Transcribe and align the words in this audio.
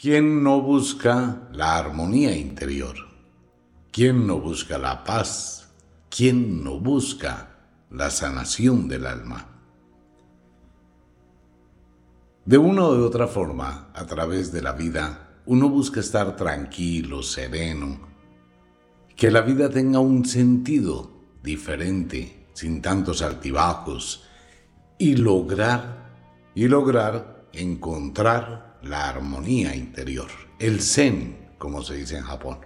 ¿Quién 0.00 0.42
no 0.42 0.62
busca 0.62 1.50
la 1.52 1.76
armonía 1.76 2.34
interior? 2.34 2.96
¿Quién 3.92 4.26
no 4.26 4.40
busca 4.40 4.78
la 4.78 5.04
paz? 5.04 5.74
¿Quién 6.08 6.64
no 6.64 6.80
busca 6.80 7.58
la 7.90 8.08
sanación 8.08 8.88
del 8.88 9.04
alma? 9.04 9.46
De 12.46 12.56
una 12.56 12.84
o 12.84 12.94
de 12.94 13.02
otra 13.02 13.26
forma, 13.26 13.90
a 13.92 14.06
través 14.06 14.50
de 14.52 14.62
la 14.62 14.72
vida, 14.72 15.42
uno 15.44 15.68
busca 15.68 16.00
estar 16.00 16.34
tranquilo, 16.34 17.22
sereno, 17.22 18.00
que 19.14 19.30
la 19.30 19.42
vida 19.42 19.68
tenga 19.68 19.98
un 19.98 20.24
sentido 20.24 21.10
diferente, 21.42 22.46
sin 22.54 22.80
tantos 22.80 23.20
altibajos, 23.20 24.24
y 24.96 25.16
lograr, 25.16 26.10
y 26.54 26.68
lograr 26.68 27.50
encontrar 27.52 28.69
la 28.82 29.08
armonía 29.08 29.74
interior, 29.74 30.28
el 30.58 30.80
zen, 30.80 31.50
como 31.58 31.82
se 31.82 31.96
dice 31.96 32.16
en 32.16 32.24
Japón. 32.24 32.58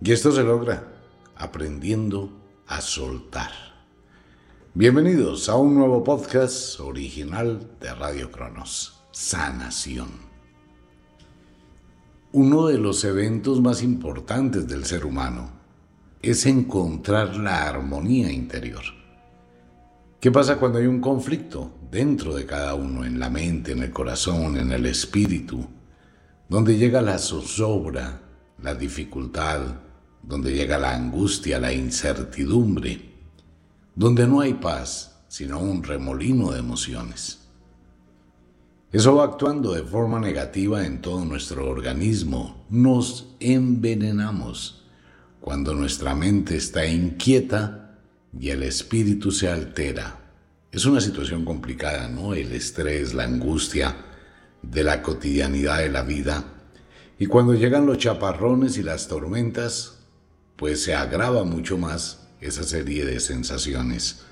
Y 0.00 0.12
esto 0.12 0.32
se 0.32 0.44
logra 0.44 0.92
aprendiendo 1.36 2.32
a 2.66 2.80
soltar. 2.80 3.50
Bienvenidos 4.74 5.48
a 5.48 5.56
un 5.56 5.74
nuevo 5.74 6.04
podcast 6.04 6.78
original 6.80 7.70
de 7.80 7.94
Radio 7.94 8.30
Cronos, 8.30 9.00
Sanación. 9.10 10.10
Uno 12.32 12.66
de 12.66 12.78
los 12.78 13.02
eventos 13.04 13.62
más 13.62 13.82
importantes 13.82 14.68
del 14.68 14.84
ser 14.84 15.06
humano 15.06 15.50
es 16.20 16.44
encontrar 16.44 17.36
la 17.36 17.66
armonía 17.66 18.30
interior. 18.30 18.97
¿Qué 20.20 20.32
pasa 20.32 20.56
cuando 20.56 20.80
hay 20.80 20.86
un 20.86 21.00
conflicto 21.00 21.70
dentro 21.92 22.34
de 22.34 22.44
cada 22.44 22.74
uno, 22.74 23.04
en 23.04 23.20
la 23.20 23.30
mente, 23.30 23.70
en 23.70 23.84
el 23.84 23.92
corazón, 23.92 24.56
en 24.56 24.72
el 24.72 24.84
espíritu? 24.86 25.64
Donde 26.48 26.76
llega 26.76 27.00
la 27.00 27.18
zozobra, 27.18 28.20
la 28.60 28.74
dificultad, 28.74 29.60
donde 30.20 30.52
llega 30.52 30.76
la 30.76 30.92
angustia, 30.92 31.60
la 31.60 31.72
incertidumbre, 31.72 33.00
donde 33.94 34.26
no 34.26 34.40
hay 34.40 34.54
paz, 34.54 35.22
sino 35.28 35.60
un 35.60 35.84
remolino 35.84 36.50
de 36.50 36.58
emociones. 36.58 37.46
Eso 38.90 39.14
va 39.14 39.24
actuando 39.24 39.72
de 39.72 39.84
forma 39.84 40.18
negativa 40.18 40.84
en 40.84 41.00
todo 41.00 41.24
nuestro 41.24 41.70
organismo. 41.70 42.66
Nos 42.70 43.36
envenenamos 43.38 44.84
cuando 45.40 45.74
nuestra 45.74 46.16
mente 46.16 46.56
está 46.56 46.84
inquieta 46.86 47.87
y 48.38 48.50
el 48.50 48.62
espíritu 48.62 49.30
se 49.30 49.48
altera. 49.48 50.18
Es 50.70 50.84
una 50.84 51.00
situación 51.00 51.44
complicada, 51.44 52.08
¿no? 52.08 52.34
El 52.34 52.52
estrés, 52.52 53.14
la 53.14 53.24
angustia 53.24 53.96
de 54.62 54.84
la 54.84 55.02
cotidianidad 55.02 55.78
de 55.78 55.88
la 55.88 56.02
vida. 56.02 56.44
Y 57.18 57.26
cuando 57.26 57.54
llegan 57.54 57.86
los 57.86 57.98
chaparrones 57.98 58.76
y 58.76 58.82
las 58.82 59.08
tormentas, 59.08 59.98
pues 60.56 60.82
se 60.82 60.94
agrava 60.94 61.44
mucho 61.44 61.78
más 61.78 62.28
esa 62.40 62.64
serie 62.64 63.04
de 63.04 63.20
sensaciones. 63.20 64.22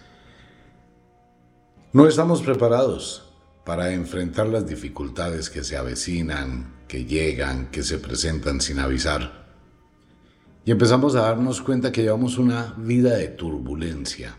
No 1.93 2.07
estamos 2.07 2.43
preparados 2.43 3.33
para 3.65 3.93
enfrentar 3.93 4.47
las 4.49 4.67
dificultades 4.69 5.51
que 5.51 5.65
se 5.65 5.77
avecinan, 5.77 6.75
que 6.87 7.05
llegan, 7.05 7.71
que 7.71 7.83
se 7.83 7.99
presentan 7.99 8.61
sin 8.61 8.79
avisar. 8.79 9.46
Y 10.67 10.73
empezamos 10.73 11.15
a 11.15 11.21
darnos 11.21 11.63
cuenta 11.63 11.93
que 11.93 12.03
llevamos 12.03 12.39
una 12.39 12.75
vida 12.77 13.17
de 13.17 13.29
turbulencia, 13.29 14.37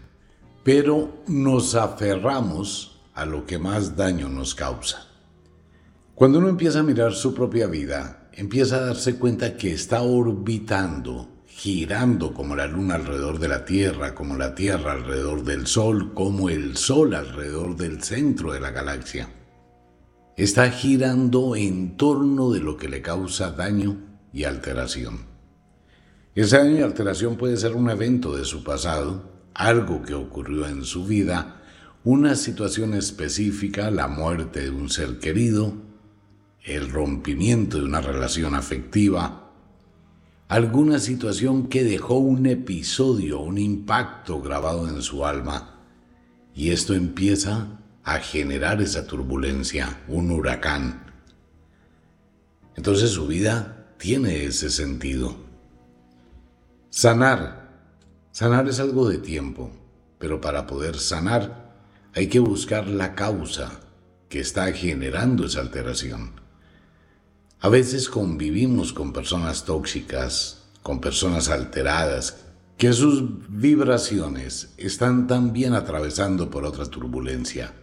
pero 0.61 1.23
nos 1.25 1.73
aferramos 1.73 3.00
a 3.14 3.25
lo 3.25 3.45
que 3.45 3.58
más 3.58 3.95
daño 3.95 4.28
nos 4.28 4.53
causa. 4.53 5.08
Cuando 6.16 6.39
uno 6.39 6.50
empieza 6.50 6.81
a 6.81 6.84
mirar 6.84 7.14
su 7.14 7.34
propia 7.34 7.67
vida, 7.67 8.28
empieza 8.34 8.75
a 8.75 8.88
darse 8.88 9.16
cuenta 9.16 9.56
que 9.56 9.72
está 9.72 10.02
orbitando, 10.02 11.30
girando 11.45 12.34
como 12.34 12.58
la 12.58 12.67
luna 12.67 12.95
alrededor 12.95 13.39
de 13.39 13.47
la 13.47 13.64
Tierra, 13.64 14.14
como 14.14 14.36
la 14.36 14.53
Tierra 14.53 14.91
alrededor 14.91 15.46
del 15.46 15.66
Sol, 15.66 16.13
como 16.13 16.50
el 16.50 16.75
Sol 16.75 17.16
alrededor 17.16 17.78
del 17.78 18.03
centro 18.03 18.51
de 18.51 18.59
la 18.59 18.72
galaxia. 18.72 19.30
Está 20.35 20.69
girando 20.72 21.56
en 21.56 21.96
torno 21.96 22.51
de 22.51 22.59
lo 22.59 22.75
que 22.75 22.90
le 22.90 23.01
causa 23.01 23.51
daño 23.51 23.96
y 24.34 24.44
alteración. 24.44 25.37
Ese 26.38 26.56
daño 26.56 26.78
y 26.78 26.81
alteración 26.84 27.36
puede 27.36 27.58
ser 27.58 27.75
un 27.75 27.90
evento 27.90 28.38
de 28.38 28.46
su 28.46 28.64
pasado, 28.64 29.24
algo 29.56 30.03
que 30.03 30.14
ocurrió 30.14 30.68
en 30.68 30.84
su 30.84 31.03
vida, 31.03 31.64
una 32.03 32.36
situación 32.36 32.94
específica, 32.94 33.90
la 33.90 34.08
muerte 34.08 34.59
de 34.59 34.70
un 34.70 34.92
ser 34.92 35.18
querido, 35.18 35.74
el 36.64 36.92
rompimiento 36.92 37.80
de 37.80 37.86
una 37.86 38.02
relación 38.02 38.53
afectiva, 38.53 39.52
alguna 40.48 41.00
situación 41.00 41.70
que 41.70 41.84
dejó 41.84 42.20
un 42.20 42.46
episodio, 42.46 43.40
un 43.40 43.58
impacto 43.58 44.40
grabado 44.40 44.88
en 44.88 45.02
su 45.02 45.25
alma, 45.25 45.88
y 46.54 46.69
esto 46.69 46.94
empieza 46.94 47.80
a 48.04 48.19
generar 48.19 48.80
esa 48.80 49.08
turbulencia, 49.08 50.04
un 50.08 50.30
huracán. 50.30 51.04
Entonces 52.75 53.09
su 53.09 53.25
vida 53.25 53.88
tiene 53.98 54.46
ese 54.46 54.69
sentido. 54.69 55.47
Sanar. 56.97 57.94
Sanar 58.31 58.68
es 58.68 58.80
algo 58.80 59.08
de 59.08 59.19
tiempo, 59.19 59.69
pero 60.18 60.41
para 60.41 60.66
poder 60.66 60.97
sanar 60.97 61.78
hay 62.16 62.25
que 62.25 62.40
buscar 62.40 62.88
la 62.88 63.13
causa 63.13 63.81
que 64.30 64.40
está 64.40 64.74
generando 64.74 65.46
esa 65.46 65.59
alteración. 65.59 66.31
A 67.59 67.69
veces 67.69 68.09
convivimos 68.09 68.94
con 68.94 69.13
personas 69.13 69.63
tóxicas, 69.63 70.63
con 70.81 71.00
personas 71.00 71.50
alteradas, 71.50 72.38
que 72.80 72.91
sus 72.94 73.47
vibraciones 73.47 74.74
están 74.78 75.28
también 75.28 75.75
atravesando 75.75 76.50
por 76.50 76.66
otra 76.66 76.88
turbulencia. 76.88 77.75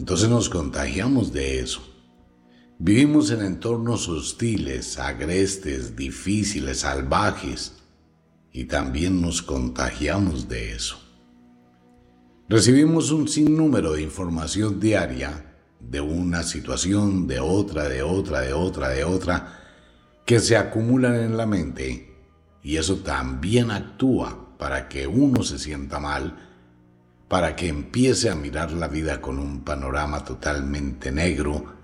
Entonces 0.00 0.28
nos 0.28 0.48
contagiamos 0.48 1.32
de 1.32 1.60
eso. 1.60 1.80
Vivimos 2.80 3.30
en 3.30 3.42
entornos 3.42 4.08
hostiles, 4.08 4.98
agrestes, 4.98 5.94
difíciles, 5.94 6.80
salvajes, 6.80 7.85
y 8.56 8.64
también 8.64 9.20
nos 9.20 9.42
contagiamos 9.42 10.48
de 10.48 10.72
eso. 10.72 10.98
Recibimos 12.48 13.10
un 13.10 13.28
sinnúmero 13.28 13.92
de 13.92 14.00
información 14.00 14.80
diaria 14.80 15.58
de 15.78 16.00
una 16.00 16.42
situación, 16.42 17.26
de 17.26 17.38
otra, 17.38 17.86
de 17.86 18.02
otra, 18.02 18.40
de 18.40 18.54
otra, 18.54 18.88
de 18.88 19.04
otra, 19.04 19.60
que 20.24 20.40
se 20.40 20.56
acumulan 20.56 21.16
en 21.16 21.36
la 21.36 21.44
mente 21.44 22.16
y 22.62 22.78
eso 22.78 22.96
también 23.00 23.70
actúa 23.70 24.56
para 24.56 24.88
que 24.88 25.06
uno 25.06 25.42
se 25.42 25.58
sienta 25.58 26.00
mal, 26.00 26.38
para 27.28 27.56
que 27.56 27.68
empiece 27.68 28.30
a 28.30 28.34
mirar 28.34 28.72
la 28.72 28.88
vida 28.88 29.20
con 29.20 29.38
un 29.38 29.64
panorama 29.64 30.24
totalmente 30.24 31.12
negro, 31.12 31.74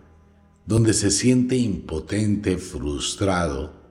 donde 0.64 0.94
se 0.94 1.10
siente 1.10 1.54
impotente, 1.54 2.56
frustrado, 2.56 3.81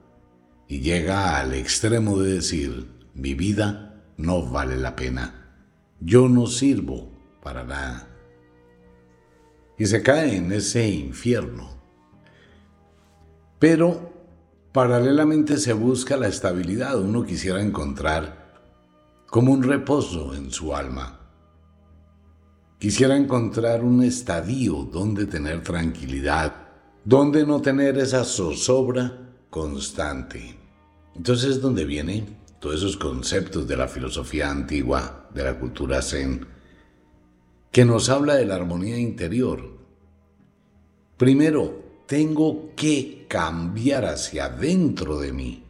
y 0.72 0.80
llega 0.80 1.38
al 1.38 1.52
extremo 1.52 2.18
de 2.18 2.32
decir, 2.32 2.88
mi 3.12 3.34
vida 3.34 4.06
no 4.16 4.42
vale 4.42 4.78
la 4.78 4.96
pena, 4.96 5.52
yo 6.00 6.30
no 6.30 6.46
sirvo 6.46 7.12
para 7.42 7.62
nada. 7.62 8.08
Y 9.76 9.84
se 9.84 10.02
cae 10.02 10.34
en 10.34 10.50
ese 10.50 10.88
infierno. 10.88 11.68
Pero 13.58 14.14
paralelamente 14.72 15.58
se 15.58 15.74
busca 15.74 16.16
la 16.16 16.28
estabilidad, 16.28 16.98
uno 16.98 17.22
quisiera 17.22 17.60
encontrar 17.60 18.62
como 19.26 19.52
un 19.52 19.64
reposo 19.64 20.34
en 20.34 20.50
su 20.50 20.74
alma. 20.74 21.20
Quisiera 22.78 23.14
encontrar 23.14 23.84
un 23.84 24.02
estadio 24.02 24.88
donde 24.90 25.26
tener 25.26 25.62
tranquilidad, 25.62 26.54
donde 27.04 27.44
no 27.44 27.60
tener 27.60 27.98
esa 27.98 28.24
zozobra 28.24 29.18
constante. 29.50 30.61
Entonces 31.14 31.50
es 31.50 31.60
donde 31.60 31.84
vienen 31.84 32.36
todos 32.58 32.76
esos 32.76 32.96
conceptos 32.96 33.66
de 33.66 33.76
la 33.76 33.88
filosofía 33.88 34.50
antigua, 34.50 35.28
de 35.34 35.44
la 35.44 35.58
cultura 35.58 36.00
zen, 36.00 36.46
que 37.70 37.84
nos 37.84 38.08
habla 38.08 38.34
de 38.36 38.46
la 38.46 38.54
armonía 38.54 38.98
interior. 38.98 39.78
Primero, 41.16 41.82
tengo 42.06 42.74
que 42.76 43.26
cambiar 43.28 44.04
hacia 44.04 44.46
adentro 44.46 45.18
de 45.18 45.32
mí. 45.32 45.64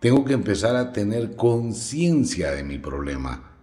Tengo 0.00 0.24
que 0.24 0.34
empezar 0.34 0.76
a 0.76 0.92
tener 0.92 1.36
conciencia 1.36 2.50
de 2.52 2.62
mi 2.62 2.78
problema. 2.78 3.56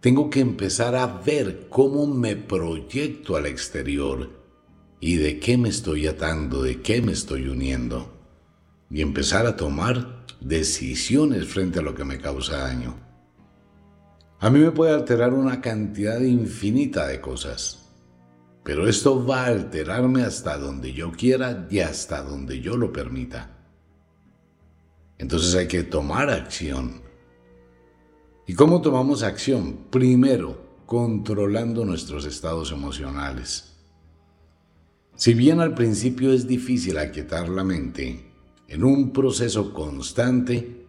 Tengo 0.00 0.30
que 0.30 0.40
empezar 0.40 0.94
a 0.96 1.06
ver 1.06 1.68
cómo 1.68 2.06
me 2.06 2.36
proyecto 2.36 3.36
al 3.36 3.46
exterior 3.46 4.30
y 5.00 5.16
de 5.16 5.38
qué 5.38 5.56
me 5.56 5.68
estoy 5.68 6.06
atando, 6.06 6.62
de 6.62 6.82
qué 6.82 7.02
me 7.02 7.12
estoy 7.12 7.48
uniendo 7.48 8.17
y 8.90 9.02
empezar 9.02 9.46
a 9.46 9.56
tomar 9.56 10.24
decisiones 10.40 11.46
frente 11.48 11.80
a 11.80 11.82
lo 11.82 11.94
que 11.94 12.04
me 12.04 12.18
causa 12.18 12.58
daño. 12.58 12.96
A 14.40 14.50
mí 14.50 14.60
me 14.60 14.70
puede 14.70 14.94
alterar 14.94 15.34
una 15.34 15.60
cantidad 15.60 16.20
infinita 16.20 17.06
de 17.06 17.20
cosas, 17.20 17.90
pero 18.62 18.88
esto 18.88 19.26
va 19.26 19.44
a 19.44 19.46
alterarme 19.46 20.22
hasta 20.22 20.56
donde 20.58 20.92
yo 20.92 21.10
quiera 21.10 21.66
y 21.70 21.80
hasta 21.80 22.22
donde 22.22 22.60
yo 22.60 22.76
lo 22.76 22.92
permita. 22.92 23.56
Entonces 25.18 25.54
hay 25.56 25.66
que 25.66 25.82
tomar 25.82 26.30
acción. 26.30 27.02
¿Y 28.46 28.54
cómo 28.54 28.80
tomamos 28.80 29.24
acción? 29.24 29.86
Primero, 29.90 30.68
controlando 30.86 31.84
nuestros 31.84 32.24
estados 32.24 32.70
emocionales. 32.70 33.74
Si 35.16 35.34
bien 35.34 35.60
al 35.60 35.74
principio 35.74 36.32
es 36.32 36.46
difícil 36.46 36.96
aquietar 36.96 37.48
la 37.48 37.64
mente, 37.64 38.27
en 38.68 38.84
un 38.84 39.12
proceso 39.12 39.72
constante 39.72 40.86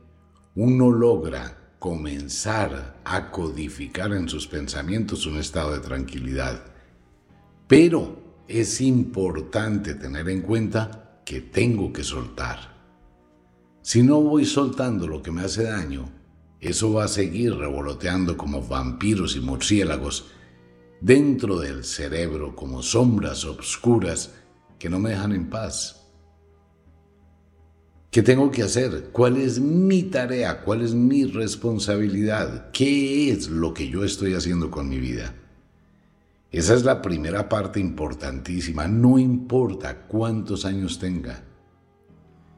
uno 0.56 0.92
logra 0.92 1.76
comenzar 1.80 3.02
a 3.04 3.32
codificar 3.32 4.14
en 4.14 4.30
sus 4.30 4.48
pensamientos 4.48 5.26
un 5.26 5.38
estado 5.38 5.74
de 5.74 5.80
tranquilidad 5.80 6.70
pero 7.70 8.18
es 8.48 8.82
importante 8.82 9.94
tener 9.94 10.28
en 10.28 10.42
cuenta 10.42 11.22
que 11.24 11.40
tengo 11.40 11.94
que 11.94 12.04
soltar. 12.04 12.80
Si 13.84 14.02
no 14.02 14.20
voy 14.22 14.44
soltando 14.44 15.08
lo 15.08 15.22
que 15.22 15.32
me 15.32 15.44
hace 15.44 15.64
daño, 15.66 16.10
eso 16.60 16.92
va 16.94 17.04
a 17.04 17.08
seguir 17.08 17.56
revoloteando 17.56 18.36
como 18.36 18.68
vampiros 18.68 19.36
y 19.36 19.40
murciélagos 19.40 20.32
dentro 21.00 21.60
del 21.60 21.84
cerebro 21.84 22.56
como 22.56 22.82
sombras 22.82 23.46
obscuras 23.46 24.34
que 24.80 24.90
no 24.90 24.98
me 24.98 25.12
dejan 25.12 25.34
en 25.34 25.48
paz. 25.52 25.99
¿Qué 28.12 28.24
tengo 28.24 28.50
que 28.50 28.64
hacer? 28.64 29.10
¿Cuál 29.12 29.38
es 29.38 29.60
mi 29.60 30.04
tarea? 30.04 30.62
¿Cuál 30.62 30.82
es 30.82 30.96
mi 30.96 31.26
responsabilidad? 31.26 32.72
¿Qué 32.72 33.32
es 33.32 33.50
lo 33.50 33.72
que 33.74 33.88
yo 33.88 34.04
estoy 34.04 34.34
haciendo 34.34 34.72
con 34.72 34.90
mi 34.90 34.98
vida? 34.98 35.36
Esa 36.52 36.74
es 36.74 36.84
la 36.84 37.04
primera 37.04 37.48
parte 37.48 37.80
importantísima. 37.80 38.88
No 38.88 39.20
importa 39.20 40.08
cuántos 40.08 40.66
años 40.66 40.98
tenga, 40.98 41.44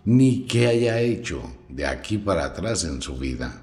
ni 0.05 0.45
qué 0.45 0.67
haya 0.67 1.01
hecho 1.01 1.41
de 1.67 1.85
aquí 1.85 2.17
para 2.17 2.45
atrás 2.45 2.85
en 2.85 3.01
su 3.01 3.17
vida. 3.17 3.61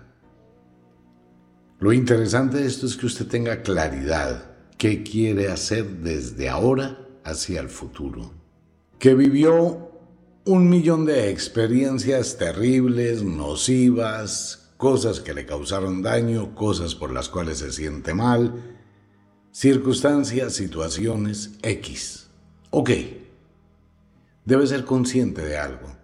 Lo 1.80 1.94
interesante 1.94 2.58
de 2.58 2.66
esto 2.66 2.84
es 2.84 2.96
que 2.96 3.06
usted 3.06 3.28
tenga 3.28 3.62
claridad 3.62 4.50
qué 4.76 5.02
quiere 5.02 5.48
hacer 5.48 5.88
desde 6.00 6.50
ahora 6.50 6.98
hacia 7.24 7.60
el 7.60 7.70
futuro. 7.70 8.30
Que 8.98 9.14
vivió 9.14 9.87
un 10.48 10.70
millón 10.70 11.04
de 11.04 11.28
experiencias 11.28 12.38
terribles, 12.38 13.22
nocivas, 13.22 14.70
cosas 14.78 15.20
que 15.20 15.34
le 15.34 15.44
causaron 15.44 16.00
daño, 16.00 16.54
cosas 16.54 16.94
por 16.94 17.12
las 17.12 17.28
cuales 17.28 17.58
se 17.58 17.70
siente 17.70 18.14
mal, 18.14 18.78
circunstancias, 19.52 20.54
situaciones 20.54 21.50
X. 21.60 22.30
Ok, 22.70 22.90
debe 24.46 24.66
ser 24.66 24.86
consciente 24.86 25.42
de 25.42 25.58
algo, 25.58 25.94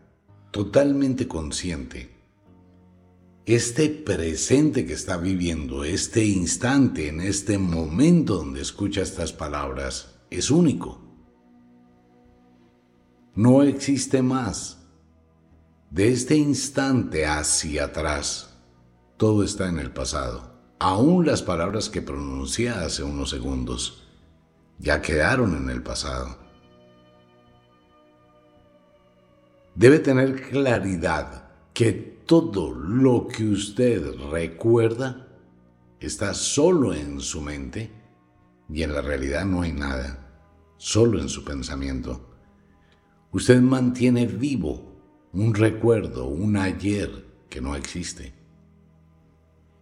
totalmente 0.50 1.26
consciente. 1.26 2.10
Este 3.46 3.88
presente 3.88 4.84
que 4.84 4.92
está 4.92 5.16
viviendo, 5.16 5.84
este 5.84 6.22
instante, 6.22 7.08
en 7.08 7.22
este 7.22 7.56
momento 7.56 8.36
donde 8.36 8.60
escucha 8.60 9.00
estas 9.00 9.32
palabras, 9.32 10.16
es 10.28 10.50
único. 10.50 11.03
No 13.36 13.64
existe 13.64 14.22
más. 14.22 14.78
De 15.90 16.12
este 16.12 16.36
instante 16.36 17.26
hacia 17.26 17.86
atrás, 17.86 18.56
todo 19.16 19.42
está 19.42 19.68
en 19.68 19.80
el 19.80 19.90
pasado. 19.90 20.52
Aún 20.78 21.26
las 21.26 21.42
palabras 21.42 21.88
que 21.88 22.00
pronuncié 22.00 22.68
hace 22.68 23.02
unos 23.02 23.30
segundos 23.30 24.04
ya 24.78 25.02
quedaron 25.02 25.56
en 25.56 25.68
el 25.68 25.82
pasado. 25.82 26.38
Debe 29.74 29.98
tener 29.98 30.40
claridad 30.50 31.50
que 31.72 31.92
todo 31.92 32.72
lo 32.72 33.26
que 33.26 33.44
usted 33.48 34.14
recuerda 34.30 35.26
está 35.98 36.34
solo 36.34 36.94
en 36.94 37.20
su 37.20 37.40
mente 37.40 37.90
y 38.68 38.84
en 38.84 38.94
la 38.94 39.02
realidad 39.02 39.44
no 39.44 39.62
hay 39.62 39.72
nada, 39.72 40.38
solo 40.76 41.20
en 41.20 41.28
su 41.28 41.44
pensamiento. 41.44 42.33
Usted 43.34 43.60
mantiene 43.60 44.28
vivo 44.28 44.80
un 45.32 45.54
recuerdo, 45.54 46.28
un 46.28 46.56
ayer 46.56 47.26
que 47.50 47.60
no 47.60 47.74
existe. 47.74 48.32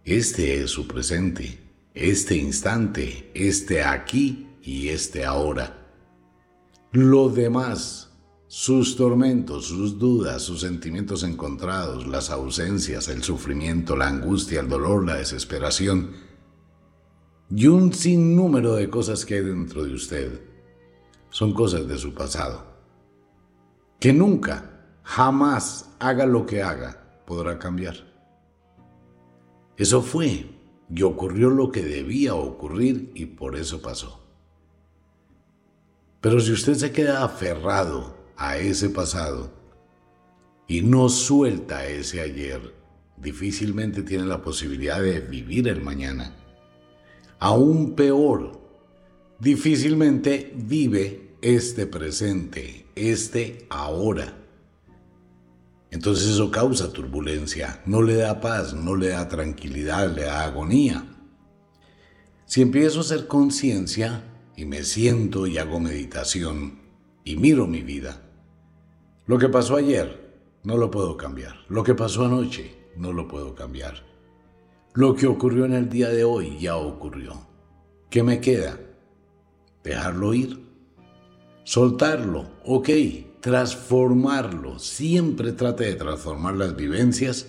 Este 0.03 0.63
es 0.63 0.71
su 0.71 0.87
presente, 0.87 1.59
este 1.93 2.35
instante, 2.35 3.29
este 3.35 3.83
aquí 3.83 4.47
y 4.63 4.87
este 4.87 5.23
ahora. 5.23 5.87
Lo 6.93 7.29
demás, 7.29 8.09
sus 8.47 8.95
tormentos, 8.95 9.67
sus 9.67 9.99
dudas, 9.99 10.41
sus 10.41 10.61
sentimientos 10.61 11.21
encontrados, 11.21 12.07
las 12.07 12.31
ausencias, 12.31 13.07
el 13.07 13.21
sufrimiento, 13.21 13.95
la 13.95 14.07
angustia, 14.07 14.61
el 14.61 14.67
dolor, 14.67 15.05
la 15.05 15.17
desesperación 15.17 16.09
y 17.51 17.67
un 17.67 17.93
sinnúmero 17.93 18.73
de 18.73 18.89
cosas 18.89 19.23
que 19.25 19.35
hay 19.35 19.43
dentro 19.43 19.83
de 19.83 19.93
usted, 19.93 20.41
son 21.29 21.53
cosas 21.53 21.87
de 21.87 21.99
su 21.99 22.15
pasado. 22.15 22.72
Que 23.99 24.13
nunca, 24.13 24.69
jamás 25.03 25.89
haga 25.99 26.25
lo 26.25 26.45
que 26.45 26.61
haga, 26.61 27.21
podrá 27.25 27.57
cambiar. 27.59 27.95
Eso 29.77 30.01
fue 30.01 30.45
y 30.89 31.01
ocurrió 31.01 31.49
lo 31.49 31.71
que 31.71 31.83
debía 31.83 32.35
ocurrir 32.35 33.11
y 33.15 33.25
por 33.25 33.55
eso 33.55 33.81
pasó. 33.81 34.19
Pero 36.21 36.39
si 36.39 36.51
usted 36.51 36.75
se 36.75 36.91
queda 36.91 37.23
aferrado 37.23 38.15
a 38.37 38.57
ese 38.57 38.89
pasado 38.89 39.51
y 40.67 40.81
no 40.81 41.09
suelta 41.09 41.85
ese 41.87 42.21
ayer, 42.21 42.73
difícilmente 43.17 44.03
tiene 44.03 44.25
la 44.25 44.41
posibilidad 44.41 45.01
de 45.01 45.19
vivir 45.19 45.67
el 45.67 45.81
mañana. 45.81 46.35
Aún 47.39 47.95
peor, 47.95 48.59
difícilmente 49.39 50.53
vive 50.55 51.22
este 51.43 51.85
presente, 51.85 52.85
este 52.95 53.67
ahora. 53.69 54.33
Entonces 55.91 56.29
eso 56.29 56.49
causa 56.49 56.93
turbulencia, 56.93 57.81
no 57.85 58.01
le 58.01 58.15
da 58.15 58.39
paz, 58.39 58.73
no 58.73 58.95
le 58.95 59.09
da 59.09 59.27
tranquilidad, 59.27 60.09
le 60.15 60.23
da 60.23 60.45
agonía. 60.45 61.05
Si 62.45 62.61
empiezo 62.61 62.99
a 62.99 63.01
hacer 63.01 63.27
conciencia 63.27 64.23
y 64.55 64.63
me 64.63 64.83
siento 64.83 65.45
y 65.45 65.57
hago 65.57 65.81
meditación 65.81 66.79
y 67.25 67.35
miro 67.35 67.67
mi 67.67 67.81
vida, 67.81 68.21
lo 69.25 69.37
que 69.37 69.49
pasó 69.49 69.75
ayer 69.75 70.39
no 70.63 70.77
lo 70.77 70.89
puedo 70.91 71.17
cambiar, 71.17 71.55
lo 71.67 71.83
que 71.83 71.93
pasó 71.93 72.23
anoche 72.23 72.73
no 72.95 73.11
lo 73.11 73.27
puedo 73.27 73.53
cambiar, 73.53 74.05
lo 74.93 75.13
que 75.13 75.27
ocurrió 75.27 75.65
en 75.65 75.73
el 75.73 75.89
día 75.89 76.07
de 76.07 76.23
hoy 76.23 76.57
ya 76.57 76.77
ocurrió. 76.77 77.47
¿Qué 78.09 78.23
me 78.23 78.39
queda? 78.39 78.79
Dejarlo 79.83 80.33
ir, 80.33 80.72
soltarlo, 81.63 82.49
ok, 82.65 82.89
transformarlo. 83.39 84.79
Siempre 84.79 85.51
trate 85.51 85.85
de 85.85 85.95
transformar 85.95 86.55
las 86.55 86.75
vivencias 86.75 87.47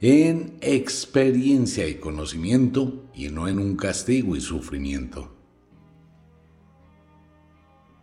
en 0.00 0.56
experiencia 0.60 1.86
y 1.86 1.94
conocimiento 1.94 3.04
y 3.14 3.28
no 3.28 3.46
en 3.46 3.58
un 3.58 3.76
castigo 3.76 4.34
y 4.34 4.40
sufrimiento. 4.40 5.32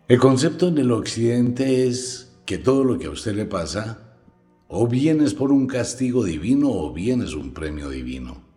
El 0.08 0.18
concepto 0.18 0.68
en 0.68 0.78
el 0.78 0.90
occidente 0.92 1.86
es 1.86 2.36
que 2.46 2.58
todo 2.58 2.84
lo 2.84 2.98
que 2.98 3.06
a 3.06 3.10
usted 3.10 3.34
le 3.36 3.44
pasa 3.44 4.16
o 4.66 4.88
bien 4.88 5.20
es 5.20 5.34
por 5.34 5.52
un 5.52 5.66
castigo 5.66 6.24
divino 6.24 6.70
o 6.70 6.92
bien 6.92 7.22
es 7.22 7.34
un 7.34 7.52
premio 7.52 7.90
divino. 7.90 8.49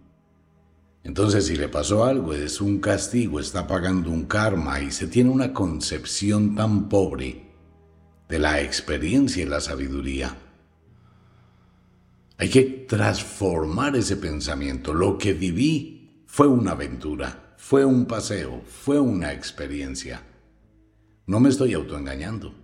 Entonces 1.04 1.48
si 1.48 1.58
le 1.58 1.68
pasó 1.68 2.06
algo, 2.06 2.34
es 2.34 2.62
un 2.62 2.80
castigo, 2.80 3.40
está 3.40 3.68
pagando 3.68 4.10
un 4.10 4.26
karma 4.26 4.82
y 4.82 4.92
se 4.92 5.08
tiene 5.08 5.30
una 5.30 5.54
concepción 5.54 6.56
tan 6.56 6.88
pobre 6.88 7.44
de 8.30 8.40
la 8.40 8.62
experiencia 8.62 9.44
y 9.44 9.46
la 9.46 9.60
sabiduría. 9.60 10.38
Hay 12.38 12.50
que 12.50 12.64
transformar 12.88 13.96
ese 13.96 14.18
pensamiento. 14.18 14.94
Lo 14.94 15.18
que 15.18 15.34
viví 15.34 16.24
fue 16.26 16.48
una 16.48 16.72
aventura, 16.72 17.56
fue 17.58 17.86
un 17.86 18.06
paseo, 18.06 18.62
fue 18.66 19.00
una 19.00 19.34
experiencia. 19.34 20.24
No 21.28 21.40
me 21.40 21.50
estoy 21.50 21.74
autoengañando. 21.74 22.56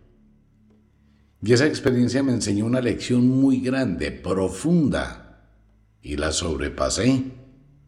Y 1.42 1.54
esa 1.54 1.68
experiencia 1.68 2.24
me 2.24 2.34
enseñó 2.34 2.66
una 2.66 2.82
lección 2.82 3.28
muy 3.28 3.62
grande, 3.62 4.12
profunda, 4.12 5.46
y 6.02 6.18
la 6.18 6.32
sobrepasé. 6.32 7.32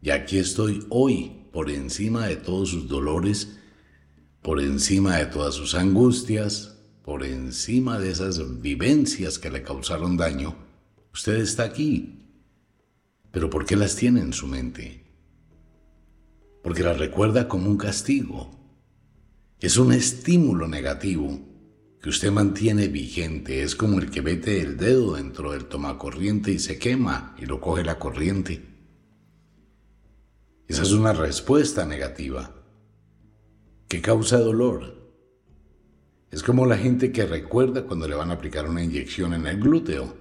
Y 0.02 0.10
aquí 0.10 0.38
estoy 0.38 0.84
hoy, 0.90 1.46
por 1.52 1.70
encima 1.70 2.26
de 2.26 2.34
todos 2.34 2.70
sus 2.70 2.88
dolores, 2.88 3.56
por 4.42 4.60
encima 4.60 5.16
de 5.16 5.26
todas 5.26 5.54
sus 5.54 5.76
angustias, 5.76 6.76
por 7.04 7.24
encima 7.24 8.00
de 8.00 8.10
esas 8.10 8.60
vivencias 8.60 9.38
que 9.38 9.48
le 9.48 9.62
causaron 9.62 10.16
daño, 10.16 10.56
usted 11.14 11.36
está 11.36 11.62
aquí. 11.62 12.18
Pero 13.30 13.48
¿por 13.48 13.64
qué 13.64 13.76
las 13.76 13.94
tiene 13.94 14.20
en 14.20 14.32
su 14.32 14.48
mente? 14.48 15.04
Porque 16.64 16.82
las 16.82 16.98
recuerda 16.98 17.46
como 17.46 17.70
un 17.70 17.78
castigo. 17.78 18.58
Es 19.60 19.76
un 19.76 19.92
estímulo 19.92 20.66
negativo 20.66 21.38
que 22.00 22.08
usted 22.08 22.32
mantiene 22.32 22.88
vigente. 22.88 23.62
Es 23.62 23.76
como 23.76 24.00
el 24.00 24.10
que 24.10 24.20
mete 24.20 24.60
el 24.60 24.76
dedo 24.76 25.14
dentro 25.14 25.52
del 25.52 25.66
tomacorriente 25.66 26.50
y 26.50 26.58
se 26.58 26.76
quema 26.76 27.36
y 27.38 27.46
lo 27.46 27.60
coge 27.60 27.84
la 27.84 28.00
corriente. 28.00 28.71
Esa 30.72 30.84
es 30.84 30.92
una 30.92 31.12
respuesta 31.12 31.84
negativa 31.84 32.50
que 33.88 34.00
causa 34.00 34.38
dolor. 34.38 35.12
Es 36.30 36.42
como 36.42 36.64
la 36.64 36.78
gente 36.78 37.12
que 37.12 37.26
recuerda 37.26 37.84
cuando 37.84 38.08
le 38.08 38.14
van 38.14 38.30
a 38.30 38.34
aplicar 38.34 38.66
una 38.66 38.82
inyección 38.82 39.34
en 39.34 39.46
el 39.46 39.60
glúteo. 39.60 40.16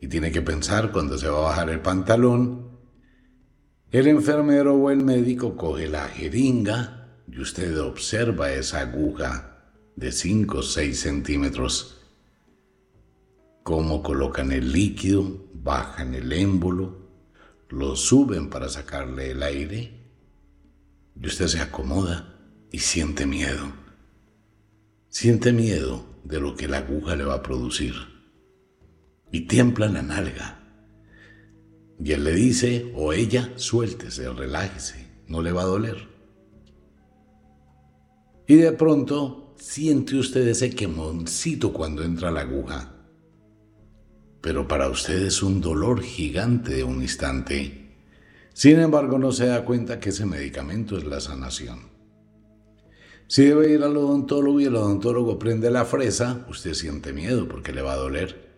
Y 0.00 0.06
tiene 0.06 0.30
que 0.30 0.40
pensar 0.40 0.92
cuando 0.92 1.18
se 1.18 1.28
va 1.28 1.38
a 1.38 1.48
bajar 1.48 1.70
el 1.70 1.80
pantalón. 1.80 2.78
El 3.90 4.06
enfermero 4.06 4.76
o 4.76 4.90
el 4.92 5.02
médico 5.02 5.56
coge 5.56 5.88
la 5.88 6.06
jeringa 6.06 7.18
y 7.26 7.40
usted 7.40 7.76
observa 7.80 8.52
esa 8.52 8.82
aguja 8.82 9.64
de 9.96 10.12
5 10.12 10.58
o 10.58 10.62
6 10.62 11.00
centímetros. 11.00 11.98
Cómo 13.64 14.00
colocan 14.00 14.52
el 14.52 14.70
líquido, 14.70 15.48
bajan 15.54 16.14
el 16.14 16.32
émbolo, 16.32 17.01
lo 17.72 17.96
suben 17.96 18.50
para 18.50 18.68
sacarle 18.68 19.30
el 19.30 19.42
aire 19.42 19.98
y 21.18 21.26
usted 21.26 21.46
se 21.46 21.60
acomoda 21.60 22.38
y 22.70 22.80
siente 22.80 23.26
miedo. 23.26 23.72
Siente 25.08 25.52
miedo 25.52 26.04
de 26.24 26.40
lo 26.40 26.54
que 26.54 26.68
la 26.68 26.78
aguja 26.78 27.16
le 27.16 27.24
va 27.24 27.34
a 27.34 27.42
producir. 27.42 27.94
Y 29.30 29.42
tiembla 29.46 29.88
la 29.88 30.02
nalga. 30.02 30.60
Y 31.98 32.12
él 32.12 32.24
le 32.24 32.34
dice, 32.34 32.92
o 32.94 33.12
ella, 33.12 33.52
suéltese, 33.56 34.30
relájese, 34.30 35.22
no 35.26 35.40
le 35.40 35.52
va 35.52 35.62
a 35.62 35.66
doler. 35.66 36.08
Y 38.46 38.56
de 38.56 38.72
pronto 38.72 39.54
siente 39.58 40.16
usted 40.16 40.46
ese 40.46 40.70
quemoncito 40.70 41.72
cuando 41.72 42.02
entra 42.02 42.30
la 42.30 42.40
aguja. 42.40 42.91
Pero 44.42 44.68
para 44.68 44.90
usted 44.90 45.22
es 45.22 45.42
un 45.42 45.62
dolor 45.62 46.02
gigante 46.02 46.74
de 46.74 46.84
un 46.84 47.00
instante 47.00 47.82
sin 48.54 48.80
embargo, 48.80 49.18
no 49.18 49.32
se 49.32 49.46
da 49.46 49.64
cuenta 49.64 49.98
que 49.98 50.10
ese 50.10 50.26
medicamento 50.26 50.98
es 50.98 51.04
la 51.04 51.20
sanación. 51.20 51.90
Si 53.26 53.44
debe 53.44 53.70
ir 53.70 53.82
al 53.82 53.96
odontólogo 53.96 54.60
y 54.60 54.66
el 54.66 54.76
odontólogo 54.76 55.38
prende 55.38 55.70
la 55.70 55.86
fresa, 55.86 56.44
usted 56.50 56.74
siente 56.74 57.14
miedo 57.14 57.48
porque 57.48 57.72
le 57.72 57.80
va 57.80 57.94
a 57.94 57.96
doler. 57.96 58.52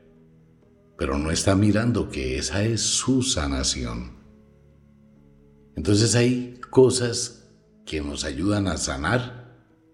Pero 0.98 1.16
no 1.16 1.30
está 1.30 1.54
mirando 1.54 2.08
que 2.08 2.38
esa 2.38 2.64
es 2.64 2.80
su 2.80 3.22
sanación. 3.22 4.14
Entonces 5.76 6.14
hay 6.16 6.60
cosas 6.70 7.48
que 7.86 8.00
nos 8.00 8.24
ayudan 8.24 8.66
a 8.66 8.76
sanar 8.76 9.44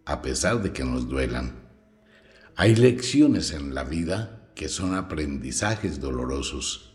a 0.07 0.23
pesar 0.23 0.63
de 0.63 0.73
que 0.73 0.85
nos 0.85 1.09
duelan. 1.09 1.69
Hay 2.57 2.75
lecciones 2.75 3.53
en 3.53 3.75
la 3.75 3.85
vida 3.85 4.40
que 4.61 4.69
son 4.69 4.95
aprendizajes 4.95 6.01
dolorosos. 6.01 6.93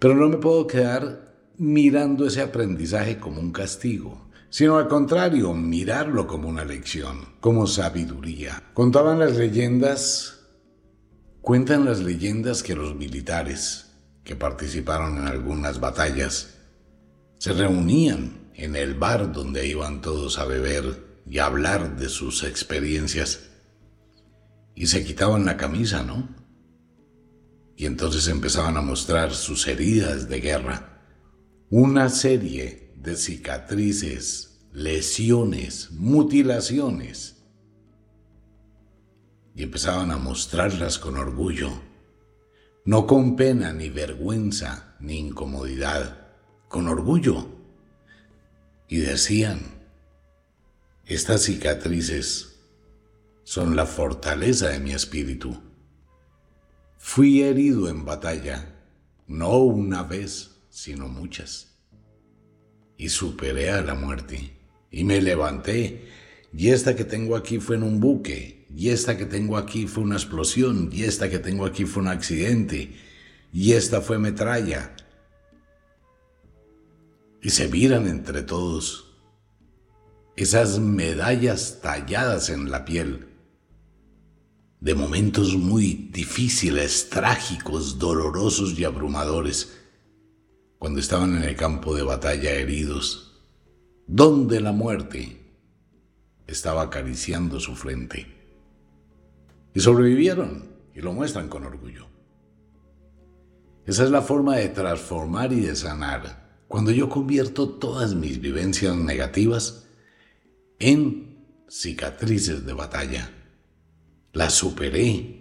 Pero 0.00 0.16
no 0.16 0.28
me 0.28 0.38
puedo 0.38 0.66
quedar 0.66 1.36
mirando 1.56 2.26
ese 2.26 2.40
aprendizaje 2.40 3.20
como 3.20 3.40
un 3.40 3.52
castigo, 3.52 4.28
sino 4.48 4.76
al 4.76 4.88
contrario, 4.88 5.54
mirarlo 5.54 6.26
como 6.26 6.48
una 6.48 6.64
lección, 6.64 7.26
como 7.38 7.68
sabiduría. 7.68 8.64
Contaban 8.74 9.20
las 9.20 9.36
leyendas, 9.36 10.48
cuentan 11.42 11.84
las 11.84 12.00
leyendas 12.00 12.64
que 12.64 12.74
los 12.74 12.96
militares 12.96 13.92
que 14.24 14.34
participaron 14.34 15.18
en 15.18 15.28
algunas 15.28 15.78
batallas 15.78 16.58
se 17.38 17.52
reunían 17.52 18.50
en 18.54 18.74
el 18.74 18.94
bar 18.94 19.32
donde 19.32 19.64
iban 19.64 20.00
todos 20.00 20.40
a 20.40 20.44
beber 20.44 21.20
y 21.24 21.38
hablar 21.38 21.96
de 21.96 22.08
sus 22.08 22.42
experiencias 22.42 23.48
y 24.74 24.88
se 24.88 25.04
quitaban 25.04 25.44
la 25.44 25.56
camisa, 25.56 26.02
¿no? 26.02 26.39
Y 27.80 27.86
entonces 27.86 28.28
empezaban 28.28 28.76
a 28.76 28.82
mostrar 28.82 29.32
sus 29.32 29.66
heridas 29.66 30.28
de 30.28 30.38
guerra 30.42 31.00
una 31.70 32.10
serie 32.10 32.92
de 32.96 33.16
cicatrices, 33.16 34.66
lesiones, 34.70 35.90
mutilaciones. 35.92 37.36
Y 39.54 39.62
empezaban 39.62 40.10
a 40.10 40.18
mostrarlas 40.18 40.98
con 40.98 41.16
orgullo, 41.16 41.70
no 42.84 43.06
con 43.06 43.34
pena, 43.34 43.72
ni 43.72 43.88
vergüenza, 43.88 44.96
ni 45.00 45.18
incomodidad, 45.18 46.28
con 46.68 46.86
orgullo. 46.86 47.48
Y 48.88 48.98
decían, 48.98 49.62
estas 51.06 51.44
cicatrices 51.44 52.58
son 53.42 53.74
la 53.74 53.86
fortaleza 53.86 54.68
de 54.68 54.80
mi 54.80 54.92
espíritu. 54.92 55.69
Fui 57.02 57.42
herido 57.42 57.88
en 57.88 58.04
batalla, 58.04 58.78
no 59.26 59.56
una 59.56 60.02
vez, 60.02 60.60
sino 60.68 61.08
muchas. 61.08 61.78
Y 62.98 63.08
superé 63.08 63.70
a 63.70 63.80
la 63.80 63.94
muerte, 63.94 64.52
y 64.92 65.02
me 65.04 65.20
levanté, 65.22 66.06
y 66.52 66.68
esta 66.68 66.94
que 66.94 67.04
tengo 67.04 67.36
aquí 67.36 67.58
fue 67.58 67.76
en 67.76 67.84
un 67.84 68.00
buque, 68.00 68.66
y 68.76 68.90
esta 68.90 69.16
que 69.16 69.24
tengo 69.24 69.56
aquí 69.56 69.86
fue 69.86 70.04
una 70.04 70.16
explosión, 70.16 70.90
y 70.92 71.02
esta 71.04 71.30
que 71.30 71.38
tengo 71.38 71.64
aquí 71.64 71.84
fue 71.84 72.02
un 72.02 72.08
accidente, 72.10 72.94
y 73.50 73.72
esta 73.72 74.02
fue 74.02 74.18
metralla. 74.18 74.94
Y 77.42 77.48
se 77.50 77.66
miran 77.68 78.06
entre 78.06 78.42
todos 78.42 79.16
esas 80.36 80.78
medallas 80.78 81.80
talladas 81.80 82.50
en 82.50 82.70
la 82.70 82.84
piel 82.84 83.30
de 84.80 84.94
momentos 84.94 85.56
muy 85.56 86.08
difíciles, 86.10 87.10
trágicos, 87.10 87.98
dolorosos 87.98 88.78
y 88.78 88.84
abrumadores 88.84 89.76
cuando 90.78 91.00
estaban 91.00 91.36
en 91.36 91.42
el 91.42 91.56
campo 91.56 91.94
de 91.94 92.02
batalla 92.02 92.52
heridos, 92.52 93.42
donde 94.06 94.60
la 94.60 94.72
muerte 94.72 95.36
estaba 96.46 96.82
acariciando 96.82 97.60
su 97.60 97.76
frente. 97.76 98.26
Y 99.74 99.80
sobrevivieron 99.80 100.70
y 100.94 101.00
lo 101.02 101.12
muestran 101.12 101.48
con 101.48 101.64
orgullo. 101.64 102.06
Esa 103.84 104.04
es 104.04 104.10
la 104.10 104.22
forma 104.22 104.56
de 104.56 104.70
transformar 104.70 105.52
y 105.52 105.60
de 105.60 105.76
sanar. 105.76 106.62
Cuando 106.66 106.90
yo 106.90 107.08
convierto 107.08 107.68
todas 107.68 108.14
mis 108.14 108.40
vivencias 108.40 108.96
negativas 108.96 109.86
en 110.78 111.44
cicatrices 111.68 112.64
de 112.64 112.72
batalla. 112.72 113.30
Las 114.32 114.54
superé, 114.54 115.40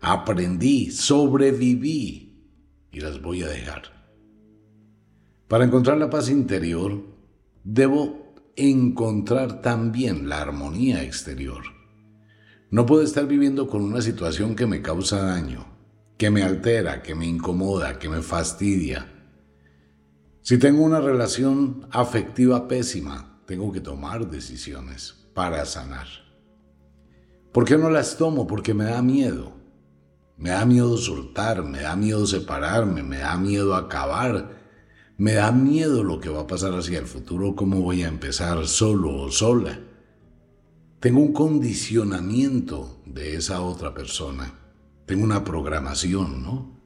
aprendí, 0.00 0.90
sobreviví 0.90 2.24
y 2.90 3.00
las 3.00 3.20
voy 3.20 3.42
a 3.42 3.48
dejar. 3.48 3.94
Para 5.48 5.64
encontrar 5.64 5.98
la 5.98 6.08
paz 6.08 6.30
interior, 6.30 7.04
debo 7.64 8.34
encontrar 8.56 9.60
también 9.60 10.28
la 10.28 10.40
armonía 10.40 11.02
exterior. 11.02 11.64
No 12.70 12.86
puedo 12.86 13.02
estar 13.02 13.26
viviendo 13.26 13.68
con 13.68 13.82
una 13.82 14.00
situación 14.00 14.56
que 14.56 14.66
me 14.66 14.80
causa 14.80 15.22
daño, 15.22 15.66
que 16.16 16.30
me 16.30 16.42
altera, 16.42 17.02
que 17.02 17.14
me 17.14 17.26
incomoda, 17.26 17.98
que 17.98 18.08
me 18.08 18.22
fastidia. 18.22 19.06
Si 20.40 20.58
tengo 20.58 20.82
una 20.82 21.00
relación 21.00 21.86
afectiva 21.90 22.66
pésima, 22.68 23.42
tengo 23.46 23.70
que 23.70 23.80
tomar 23.80 24.30
decisiones 24.30 25.26
para 25.34 25.64
sanar. 25.66 26.23
¿Por 27.54 27.64
qué 27.64 27.78
no 27.78 27.88
las 27.88 28.18
tomo? 28.18 28.46
Porque 28.46 28.74
me 28.74 28.84
da 28.84 29.00
miedo. 29.00 29.54
Me 30.36 30.50
da 30.50 30.66
miedo 30.66 30.98
soltar, 30.98 31.64
me 31.64 31.80
da 31.80 31.96
miedo 31.96 32.26
separarme, 32.26 33.02
me 33.02 33.18
da 33.18 33.38
miedo 33.38 33.74
acabar 33.74 34.62
me 35.16 35.34
da 35.34 35.52
miedo 35.52 36.02
lo 36.02 36.20
que 36.20 36.28
va 36.28 36.40
a 36.40 36.46
pasar 36.46 36.74
hacia 36.74 36.98
el 36.98 37.06
futuro, 37.06 37.54
cómo 37.54 37.80
voy 37.80 38.02
a 38.02 38.08
empezar 38.08 38.66
solo 38.66 39.14
o 39.14 39.30
sola. 39.30 39.78
Tengo 40.98 41.20
un 41.20 41.32
condicionamiento 41.32 43.00
de 43.06 43.36
esa 43.36 43.60
otra 43.60 43.94
persona. 43.94 44.52
Tengo 45.06 45.22
una 45.22 45.44
programación, 45.44 46.42
¿no? 46.42 46.80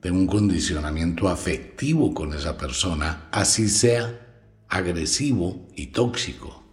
Tengo 0.00 0.18
un 0.18 0.26
condicionamiento 0.26 1.28
afectivo 1.28 2.12
con 2.12 2.34
esa 2.34 2.56
persona, 2.56 3.28
así 3.30 3.68
sea 3.68 4.64
agresivo 4.68 5.68
y 5.76 5.88
tóxico. 5.88 6.64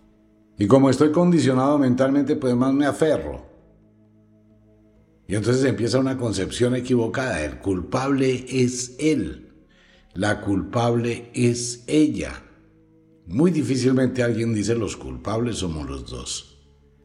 Y 0.58 0.68
como 0.68 0.90
estoy 0.90 1.12
condicionado 1.12 1.78
mentalmente, 1.78 2.36
pues 2.36 2.56
más 2.56 2.74
me 2.74 2.86
aferro. 2.86 3.46
Y 5.28 5.36
entonces 5.36 5.64
empieza 5.66 6.00
una 6.00 6.18
concepción 6.18 6.76
equivocada. 6.76 7.44
El 7.44 7.60
culpable 7.60 8.46
es 8.48 8.96
él. 9.00 9.54
La 10.14 10.42
culpable 10.42 11.32
es 11.34 11.84
ella. 11.88 12.44
Muy 13.26 13.52
difícilmente 13.52 14.22
alguien 14.22 14.54
dice 14.54 14.76
los 14.76 14.98
culpables 14.98 15.58
somos 15.58 15.90
los 15.90 16.10
dos. 16.10 16.54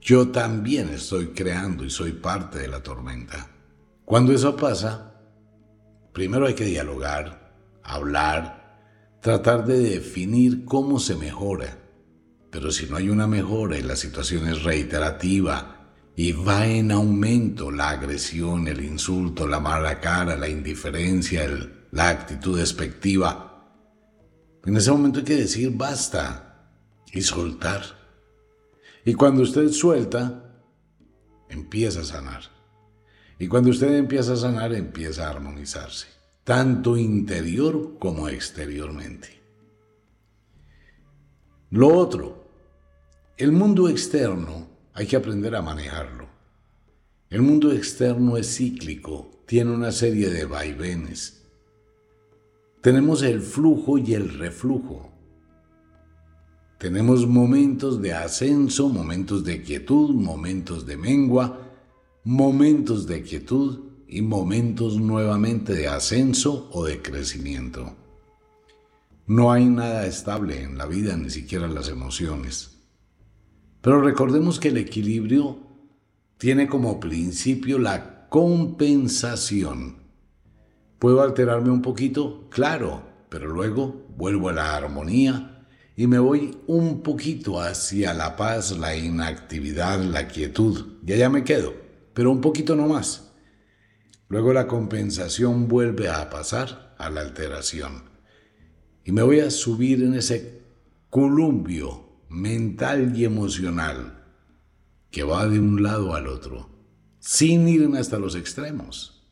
Yo 0.00 0.28
también 0.28 0.88
estoy 0.90 1.28
creando 1.28 1.84
y 1.84 1.90
soy 1.90 2.12
parte 2.12 2.58
de 2.58 2.68
la 2.68 2.82
tormenta. 2.82 3.50
Cuando 4.04 4.32
eso 4.32 4.56
pasa, 4.56 5.20
primero 6.12 6.46
hay 6.46 6.54
que 6.54 6.64
dialogar, 6.64 7.54
hablar, 7.82 9.18
tratar 9.20 9.64
de 9.64 9.78
definir 9.78 10.64
cómo 10.64 10.98
se 10.98 11.14
mejora. 11.14 11.77
Pero 12.50 12.70
si 12.70 12.86
no 12.86 12.96
hay 12.96 13.08
una 13.10 13.26
mejora 13.26 13.78
y 13.78 13.82
la 13.82 13.96
situación 13.96 14.48
es 14.48 14.62
reiterativa 14.62 15.92
y 16.16 16.32
va 16.32 16.66
en 16.66 16.90
aumento 16.90 17.70
la 17.70 17.90
agresión, 17.90 18.68
el 18.68 18.82
insulto, 18.82 19.46
la 19.46 19.60
mala 19.60 20.00
cara, 20.00 20.36
la 20.36 20.48
indiferencia, 20.48 21.46
la 21.90 22.08
actitud 22.08 22.58
despectiva, 22.58 23.48
en 24.64 24.76
ese 24.76 24.90
momento 24.90 25.20
hay 25.20 25.24
que 25.24 25.36
decir 25.36 25.72
basta 25.74 26.72
y 27.12 27.22
soltar. 27.22 27.82
Y 29.04 29.14
cuando 29.14 29.42
usted 29.42 29.68
suelta, 29.70 30.60
empieza 31.48 32.00
a 32.00 32.04
sanar. 32.04 32.42
Y 33.38 33.48
cuando 33.48 33.70
usted 33.70 33.94
empieza 33.94 34.34
a 34.34 34.36
sanar, 34.36 34.74
empieza 34.74 35.26
a 35.26 35.30
armonizarse, 35.30 36.08
tanto 36.44 36.96
interior 36.96 37.98
como 37.98 38.28
exteriormente. 38.28 39.40
Lo 41.70 41.88
otro, 41.88 42.37
el 43.38 43.52
mundo 43.52 43.88
externo 43.88 44.66
hay 44.94 45.06
que 45.06 45.14
aprender 45.14 45.54
a 45.54 45.62
manejarlo. 45.62 46.28
El 47.30 47.42
mundo 47.42 47.70
externo 47.70 48.36
es 48.36 48.56
cíclico, 48.56 49.30
tiene 49.46 49.70
una 49.70 49.92
serie 49.92 50.28
de 50.28 50.44
vaivenes. 50.44 51.46
Tenemos 52.80 53.22
el 53.22 53.40
flujo 53.40 53.96
y 53.96 54.14
el 54.14 54.36
reflujo. 54.36 55.12
Tenemos 56.78 57.28
momentos 57.28 58.02
de 58.02 58.12
ascenso, 58.12 58.88
momentos 58.88 59.44
de 59.44 59.62
quietud, 59.62 60.10
momentos 60.14 60.84
de 60.84 60.96
mengua, 60.96 61.60
momentos 62.24 63.06
de 63.06 63.22
quietud 63.22 63.84
y 64.08 64.20
momentos 64.20 64.98
nuevamente 64.98 65.74
de 65.74 65.86
ascenso 65.86 66.68
o 66.72 66.84
de 66.84 67.00
crecimiento. 67.00 67.94
No 69.28 69.52
hay 69.52 69.66
nada 69.66 70.06
estable 70.06 70.60
en 70.60 70.76
la 70.76 70.86
vida, 70.86 71.16
ni 71.16 71.30
siquiera 71.30 71.68
las 71.68 71.88
emociones. 71.88 72.77
Pero 73.80 74.00
recordemos 74.00 74.58
que 74.58 74.68
el 74.68 74.76
equilibrio 74.76 75.58
tiene 76.38 76.66
como 76.66 77.00
principio 77.00 77.78
la 77.78 78.28
compensación. 78.28 79.98
¿Puedo 80.98 81.22
alterarme 81.22 81.70
un 81.70 81.82
poquito? 81.82 82.48
Claro, 82.50 83.02
pero 83.28 83.48
luego 83.48 84.06
vuelvo 84.16 84.48
a 84.48 84.52
la 84.52 84.76
armonía 84.76 85.66
y 85.96 86.06
me 86.06 86.18
voy 86.18 86.58
un 86.66 87.02
poquito 87.02 87.60
hacia 87.60 88.14
la 88.14 88.36
paz, 88.36 88.76
la 88.78 88.96
inactividad, 88.96 90.00
la 90.00 90.28
quietud. 90.28 90.98
Y 91.06 91.12
allá 91.12 91.28
me 91.28 91.44
quedo, 91.44 91.74
pero 92.14 92.30
un 92.30 92.40
poquito 92.40 92.76
no 92.76 92.88
más. 92.88 93.32
Luego 94.28 94.52
la 94.52 94.66
compensación 94.66 95.68
vuelve 95.68 96.08
a 96.08 96.28
pasar 96.30 96.94
a 96.98 97.10
la 97.10 97.20
alteración 97.22 98.08
y 99.04 99.12
me 99.12 99.22
voy 99.22 99.40
a 99.40 99.50
subir 99.50 100.02
en 100.02 100.12
ese 100.14 100.60
columpio 101.08 102.07
mental 102.28 103.16
y 103.16 103.24
emocional 103.24 104.24
que 105.10 105.22
va 105.22 105.48
de 105.48 105.58
un 105.58 105.82
lado 105.82 106.14
al 106.14 106.26
otro, 106.26 106.68
sin 107.18 107.66
irme 107.68 107.98
hasta 107.98 108.18
los 108.18 108.34
extremos. 108.34 109.26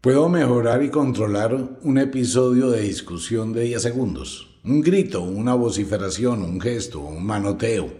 Puedo 0.00 0.28
mejorar 0.28 0.82
y 0.82 0.90
controlar 0.90 1.78
un 1.82 1.98
episodio 1.98 2.70
de 2.70 2.82
discusión 2.82 3.52
de 3.52 3.62
10 3.62 3.82
segundos, 3.82 4.58
un 4.64 4.80
grito, 4.80 5.22
una 5.22 5.54
vociferación, 5.54 6.42
un 6.42 6.60
gesto, 6.60 7.00
un 7.00 7.24
manoteo. 7.24 7.92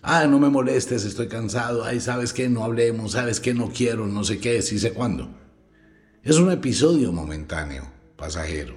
Ah, 0.00 0.26
no 0.26 0.38
me 0.38 0.48
molestes, 0.48 1.04
estoy 1.04 1.28
cansado. 1.28 1.84
Ay, 1.84 2.00
sabes 2.00 2.32
que 2.32 2.48
no 2.48 2.64
hablemos, 2.64 3.12
sabes 3.12 3.40
que 3.40 3.54
no 3.54 3.70
quiero, 3.70 4.06
no 4.06 4.24
sé 4.24 4.38
qué, 4.38 4.62
sí 4.62 4.78
sé 4.78 4.92
cuándo. 4.92 5.28
Es 6.22 6.38
un 6.38 6.50
episodio 6.50 7.12
momentáneo, 7.12 7.84
pasajero. 8.16 8.76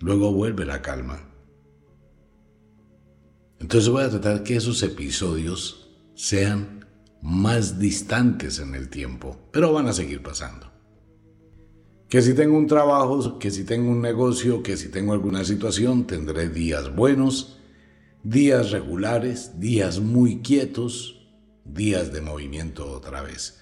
Luego 0.00 0.32
vuelve 0.32 0.64
la 0.64 0.82
calma. 0.82 1.29
Entonces 3.60 3.90
voy 3.90 4.02
a 4.02 4.10
tratar 4.10 4.42
que 4.42 4.56
esos 4.56 4.82
episodios 4.82 5.90
sean 6.14 6.86
más 7.22 7.78
distantes 7.78 8.58
en 8.58 8.74
el 8.74 8.88
tiempo, 8.88 9.38
pero 9.52 9.72
van 9.72 9.86
a 9.86 9.92
seguir 9.92 10.22
pasando. 10.22 10.72
Que 12.08 12.22
si 12.22 12.34
tengo 12.34 12.56
un 12.56 12.66
trabajo, 12.66 13.38
que 13.38 13.50
si 13.50 13.64
tengo 13.64 13.90
un 13.90 14.00
negocio, 14.00 14.62
que 14.62 14.76
si 14.76 14.88
tengo 14.88 15.12
alguna 15.12 15.44
situación, 15.44 16.06
tendré 16.06 16.48
días 16.48 16.96
buenos, 16.96 17.58
días 18.24 18.70
regulares, 18.70 19.60
días 19.60 20.00
muy 20.00 20.40
quietos, 20.40 21.28
días 21.64 22.12
de 22.12 22.22
movimiento 22.22 22.90
otra 22.90 23.20
vez. 23.20 23.60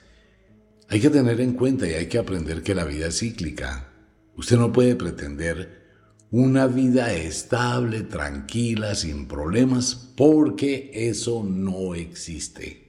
Hay 0.88 1.00
que 1.00 1.10
tener 1.10 1.40
en 1.40 1.54
cuenta 1.54 1.86
y 1.86 1.94
hay 1.94 2.06
que 2.06 2.18
aprender 2.18 2.62
que 2.62 2.74
la 2.74 2.84
vida 2.84 3.08
es 3.08 3.18
cíclica. 3.18 3.92
Usted 4.36 4.56
no 4.56 4.72
puede 4.72 4.94
pretender 4.94 5.87
una 6.30 6.66
vida 6.66 7.14
estable, 7.14 8.02
tranquila, 8.02 8.94
sin 8.94 9.26
problemas, 9.26 10.12
porque 10.14 10.90
eso 10.92 11.42
no 11.42 11.94
existe. 11.94 12.88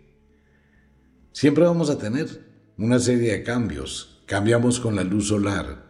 Siempre 1.32 1.64
vamos 1.64 1.90
a 1.90 1.98
tener 1.98 2.46
una 2.78 3.00
serie 3.00 3.32
de 3.32 3.44
cambios. 3.44 4.22
Cambiamos 4.26 4.80
con 4.80 4.96
la 4.96 5.04
luz 5.04 5.30
solar, 5.30 5.86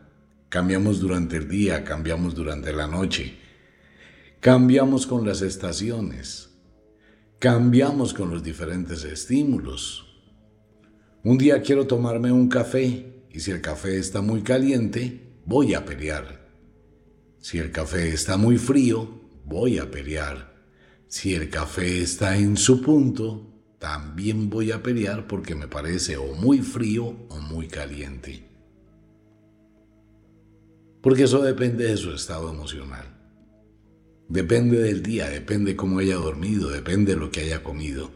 cambiamos 0.47 0.99
durante 0.99 1.37
el 1.37 1.49
día, 1.49 1.83
cambiamos 1.83 2.35
durante 2.35 2.71
la 2.71 2.87
noche, 2.87 3.37
cambiamos 4.39 5.07
con 5.07 5.25
las 5.27 5.41
estaciones, 5.41 6.51
cambiamos 7.39 8.13
con 8.13 8.29
los 8.29 8.43
diferentes 8.43 9.03
estímulos. 9.03 10.05
Un 11.23 11.37
día 11.37 11.61
quiero 11.61 11.85
tomarme 11.85 12.31
un 12.31 12.47
café 12.47 13.25
y 13.29 13.39
si 13.41 13.51
el 13.51 13.59
café 13.59 13.97
está 13.97 14.21
muy 14.21 14.41
caliente, 14.41 15.19
voy 15.45 15.73
a 15.73 15.83
pelear 15.83 16.38
si 17.39 17.57
el 17.57 17.71
café 17.71 18.09
está 18.09 18.37
muy 18.37 18.57
frío, 18.57 19.21
voy 19.45 19.77
a 19.77 19.89
pelear. 19.89 20.55
Si 21.07 21.33
el 21.33 21.49
café 21.49 22.01
está 22.01 22.37
en 22.37 22.57
su 22.57 22.81
punto, 22.81 23.49
también 23.79 24.49
voy 24.49 24.71
a 24.71 24.83
pelear 24.83 25.25
porque 25.25 25.55
me 25.55 25.67
parece 25.67 26.17
o 26.17 26.33
muy 26.35 26.59
frío 26.59 27.15
o 27.29 27.39
muy 27.39 27.67
caliente. 27.67 28.45
Porque 31.01 31.23
eso 31.23 31.41
depende 31.41 31.85
de 31.85 31.97
su 31.97 32.11
estado 32.11 32.49
emocional. 32.49 33.05
Depende 34.27 34.77
del 34.79 35.01
día, 35.01 35.29
depende 35.29 35.77
cómo 35.77 35.99
haya 35.99 36.15
dormido, 36.15 36.69
depende 36.69 37.13
de 37.13 37.19
lo 37.19 37.31
que 37.31 37.39
haya 37.39 37.63
comido. 37.63 38.11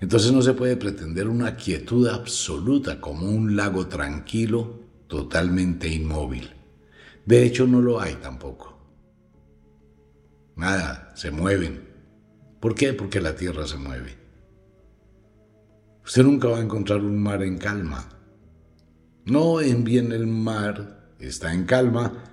Entonces 0.00 0.30
no 0.30 0.42
se 0.42 0.52
puede 0.52 0.76
pretender 0.76 1.26
una 1.26 1.56
quietud 1.56 2.06
absoluta 2.06 3.00
como 3.00 3.30
un 3.30 3.56
lago 3.56 3.86
tranquilo, 3.88 4.78
totalmente 5.08 5.88
inmóvil. 5.88 6.55
De 7.26 7.44
hecho, 7.44 7.66
no 7.66 7.82
lo 7.82 8.00
hay 8.00 8.14
tampoco. 8.14 8.78
Nada, 10.54 11.12
se 11.14 11.30
mueven. 11.30 11.86
¿Por 12.60 12.74
qué? 12.74 12.94
Porque 12.94 13.20
la 13.20 13.36
tierra 13.36 13.66
se 13.66 13.76
mueve. 13.76 14.16
Usted 16.04 16.22
nunca 16.22 16.48
va 16.48 16.58
a 16.58 16.62
encontrar 16.62 17.00
un 17.00 17.20
mar 17.20 17.42
en 17.42 17.58
calma. 17.58 18.08
No 19.24 19.60
en 19.60 19.82
bien 19.82 20.12
el 20.12 20.28
mar 20.28 21.12
está 21.18 21.52
en 21.52 21.64
calma, 21.64 22.24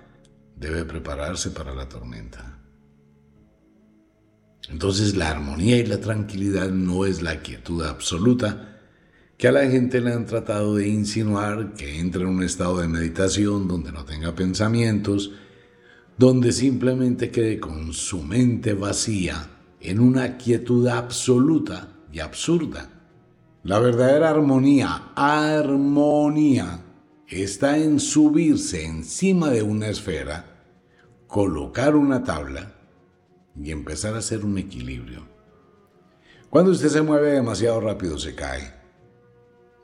debe 0.56 0.84
prepararse 0.84 1.50
para 1.50 1.74
la 1.74 1.88
tormenta. 1.88 2.60
Entonces 4.70 5.16
la 5.16 5.30
armonía 5.30 5.76
y 5.76 5.86
la 5.86 6.00
tranquilidad 6.00 6.70
no 6.70 7.04
es 7.04 7.20
la 7.20 7.40
quietud 7.42 7.84
absoluta, 7.84 8.73
que 9.36 9.48
a 9.48 9.52
la 9.52 9.68
gente 9.68 10.00
le 10.00 10.12
han 10.12 10.26
tratado 10.26 10.76
de 10.76 10.88
insinuar 10.88 11.74
que 11.74 11.98
entre 11.98 12.22
en 12.22 12.28
un 12.28 12.42
estado 12.42 12.78
de 12.78 12.88
meditación 12.88 13.66
donde 13.66 13.92
no 13.92 14.04
tenga 14.04 14.34
pensamientos, 14.34 15.32
donde 16.16 16.52
simplemente 16.52 17.30
quede 17.30 17.58
con 17.58 17.92
su 17.92 18.22
mente 18.22 18.74
vacía 18.74 19.50
en 19.80 19.98
una 19.98 20.36
quietud 20.36 20.86
absoluta 20.86 21.88
y 22.12 22.20
absurda. 22.20 22.90
La 23.64 23.80
verdadera 23.80 24.30
armonía, 24.30 25.10
armonía, 25.16 26.80
está 27.26 27.78
en 27.78 27.98
subirse 27.98 28.84
encima 28.84 29.50
de 29.50 29.62
una 29.62 29.88
esfera, 29.88 30.62
colocar 31.26 31.96
una 31.96 32.22
tabla 32.22 32.74
y 33.60 33.72
empezar 33.72 34.14
a 34.14 34.18
hacer 34.18 34.44
un 34.44 34.58
equilibrio. 34.58 35.26
Cuando 36.50 36.70
usted 36.70 36.88
se 36.88 37.02
mueve 37.02 37.32
demasiado 37.32 37.80
rápido 37.80 38.16
se 38.18 38.36
cae 38.36 38.73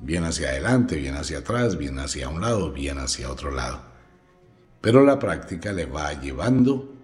bien 0.03 0.25
hacia 0.25 0.49
adelante, 0.49 0.97
bien 0.97 1.15
hacia 1.15 1.39
atrás, 1.39 1.77
bien 1.77 1.99
hacia 1.99 2.29
un 2.29 2.41
lado, 2.41 2.73
bien 2.73 2.99
hacia 2.99 3.31
otro 3.31 3.51
lado. 3.51 3.83
Pero 4.81 5.05
la 5.05 5.19
práctica 5.19 5.73
le 5.73 5.87
va 5.87 6.19
llevando 6.21 6.95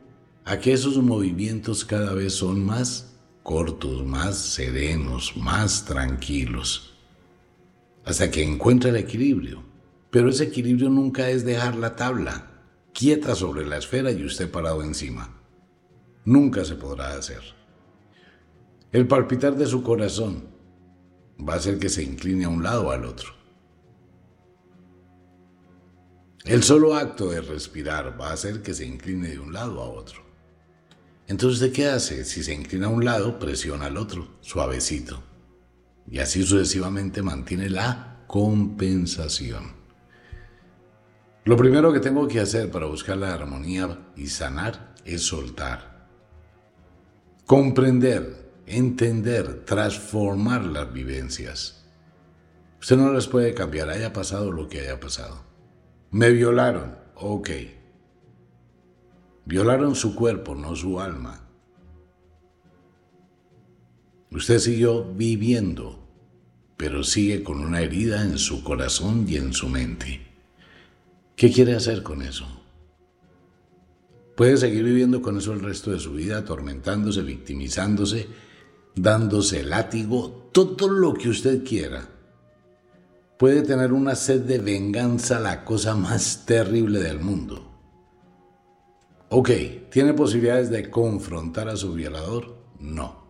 a 0.44 0.58
que 0.58 0.72
esos 0.72 0.96
movimientos 0.98 1.84
cada 1.84 2.14
vez 2.14 2.34
son 2.34 2.64
más 2.64 3.16
cortos, 3.42 4.04
más 4.04 4.36
serenos, 4.36 5.36
más 5.36 5.84
tranquilos, 5.84 6.94
hasta 8.04 8.30
que 8.30 8.42
encuentra 8.42 8.90
el 8.90 8.96
equilibrio. 8.96 9.62
Pero 10.10 10.30
ese 10.30 10.44
equilibrio 10.44 10.88
nunca 10.88 11.28
es 11.28 11.44
dejar 11.44 11.76
la 11.76 11.96
tabla 11.96 12.50
quieta 12.92 13.34
sobre 13.34 13.66
la 13.66 13.76
esfera 13.76 14.10
y 14.10 14.24
usted 14.24 14.50
parado 14.50 14.82
encima. 14.82 15.38
Nunca 16.24 16.64
se 16.64 16.76
podrá 16.76 17.14
hacer. 17.14 17.42
El 18.90 19.06
palpitar 19.06 19.56
de 19.56 19.66
su 19.66 19.82
corazón 19.82 20.55
va 21.38 21.54
a 21.54 21.56
hacer 21.56 21.78
que 21.78 21.88
se 21.88 22.02
incline 22.02 22.44
a 22.44 22.48
un 22.48 22.62
lado 22.62 22.88
o 22.88 22.90
al 22.90 23.04
otro. 23.04 23.36
El 26.44 26.62
solo 26.62 26.94
acto 26.94 27.30
de 27.30 27.40
respirar 27.40 28.20
va 28.20 28.30
a 28.30 28.34
hacer 28.34 28.62
que 28.62 28.72
se 28.72 28.86
incline 28.86 29.28
de 29.28 29.38
un 29.38 29.52
lado 29.52 29.82
a 29.82 29.88
otro. 29.88 30.22
Entonces, 31.26 31.58
¿de 31.58 31.72
qué 31.72 31.88
hace? 31.88 32.24
Si 32.24 32.44
se 32.44 32.54
inclina 32.54 32.86
a 32.86 32.90
un 32.90 33.04
lado, 33.04 33.38
presiona 33.38 33.86
al 33.86 33.96
otro, 33.96 34.28
suavecito. 34.40 35.22
Y 36.08 36.20
así 36.20 36.44
sucesivamente 36.44 37.20
mantiene 37.20 37.68
la 37.68 38.22
compensación. 38.28 39.74
Lo 41.44 41.56
primero 41.56 41.92
que 41.92 42.00
tengo 42.00 42.28
que 42.28 42.40
hacer 42.40 42.70
para 42.70 42.86
buscar 42.86 43.16
la 43.16 43.34
armonía 43.34 44.06
y 44.16 44.28
sanar 44.28 44.94
es 45.04 45.22
soltar. 45.22 46.08
Comprender, 47.44 48.45
entender, 48.66 49.64
transformar 49.64 50.64
las 50.64 50.92
vivencias. 50.92 51.84
Usted 52.80 52.96
no 52.96 53.12
las 53.12 53.28
puede 53.28 53.54
cambiar, 53.54 53.88
haya 53.88 54.12
pasado 54.12 54.52
lo 54.52 54.68
que 54.68 54.80
haya 54.80 55.00
pasado. 55.00 55.42
Me 56.10 56.30
violaron, 56.30 56.96
ok. 57.14 57.50
Violaron 59.44 59.94
su 59.94 60.14
cuerpo, 60.14 60.54
no 60.54 60.74
su 60.76 61.00
alma. 61.00 61.42
Usted 64.30 64.58
siguió 64.58 65.04
viviendo, 65.04 65.98
pero 66.76 67.04
sigue 67.04 67.42
con 67.42 67.60
una 67.60 67.80
herida 67.80 68.22
en 68.22 68.38
su 68.38 68.62
corazón 68.62 69.24
y 69.28 69.36
en 69.36 69.52
su 69.52 69.68
mente. 69.68 70.26
¿Qué 71.36 71.52
quiere 71.52 71.74
hacer 71.74 72.02
con 72.02 72.22
eso? 72.22 72.46
Puede 74.36 74.58
seguir 74.58 74.84
viviendo 74.84 75.22
con 75.22 75.38
eso 75.38 75.52
el 75.52 75.60
resto 75.60 75.90
de 75.90 75.98
su 75.98 76.12
vida, 76.12 76.38
atormentándose, 76.38 77.22
victimizándose, 77.22 78.26
dándose 78.96 79.62
látigo, 79.62 80.50
todo 80.52 80.88
lo 80.88 81.14
que 81.14 81.28
usted 81.28 81.62
quiera. 81.64 82.08
Puede 83.38 83.62
tener 83.62 83.92
una 83.92 84.14
sed 84.14 84.40
de 84.40 84.58
venganza, 84.58 85.38
la 85.38 85.64
cosa 85.64 85.94
más 85.94 86.46
terrible 86.46 87.00
del 87.00 87.20
mundo. 87.20 87.70
Ok, 89.28 89.50
¿tiene 89.90 90.14
posibilidades 90.14 90.70
de 90.70 90.90
confrontar 90.90 91.68
a 91.68 91.76
su 91.76 91.92
violador? 91.92 92.56
No. 92.80 93.26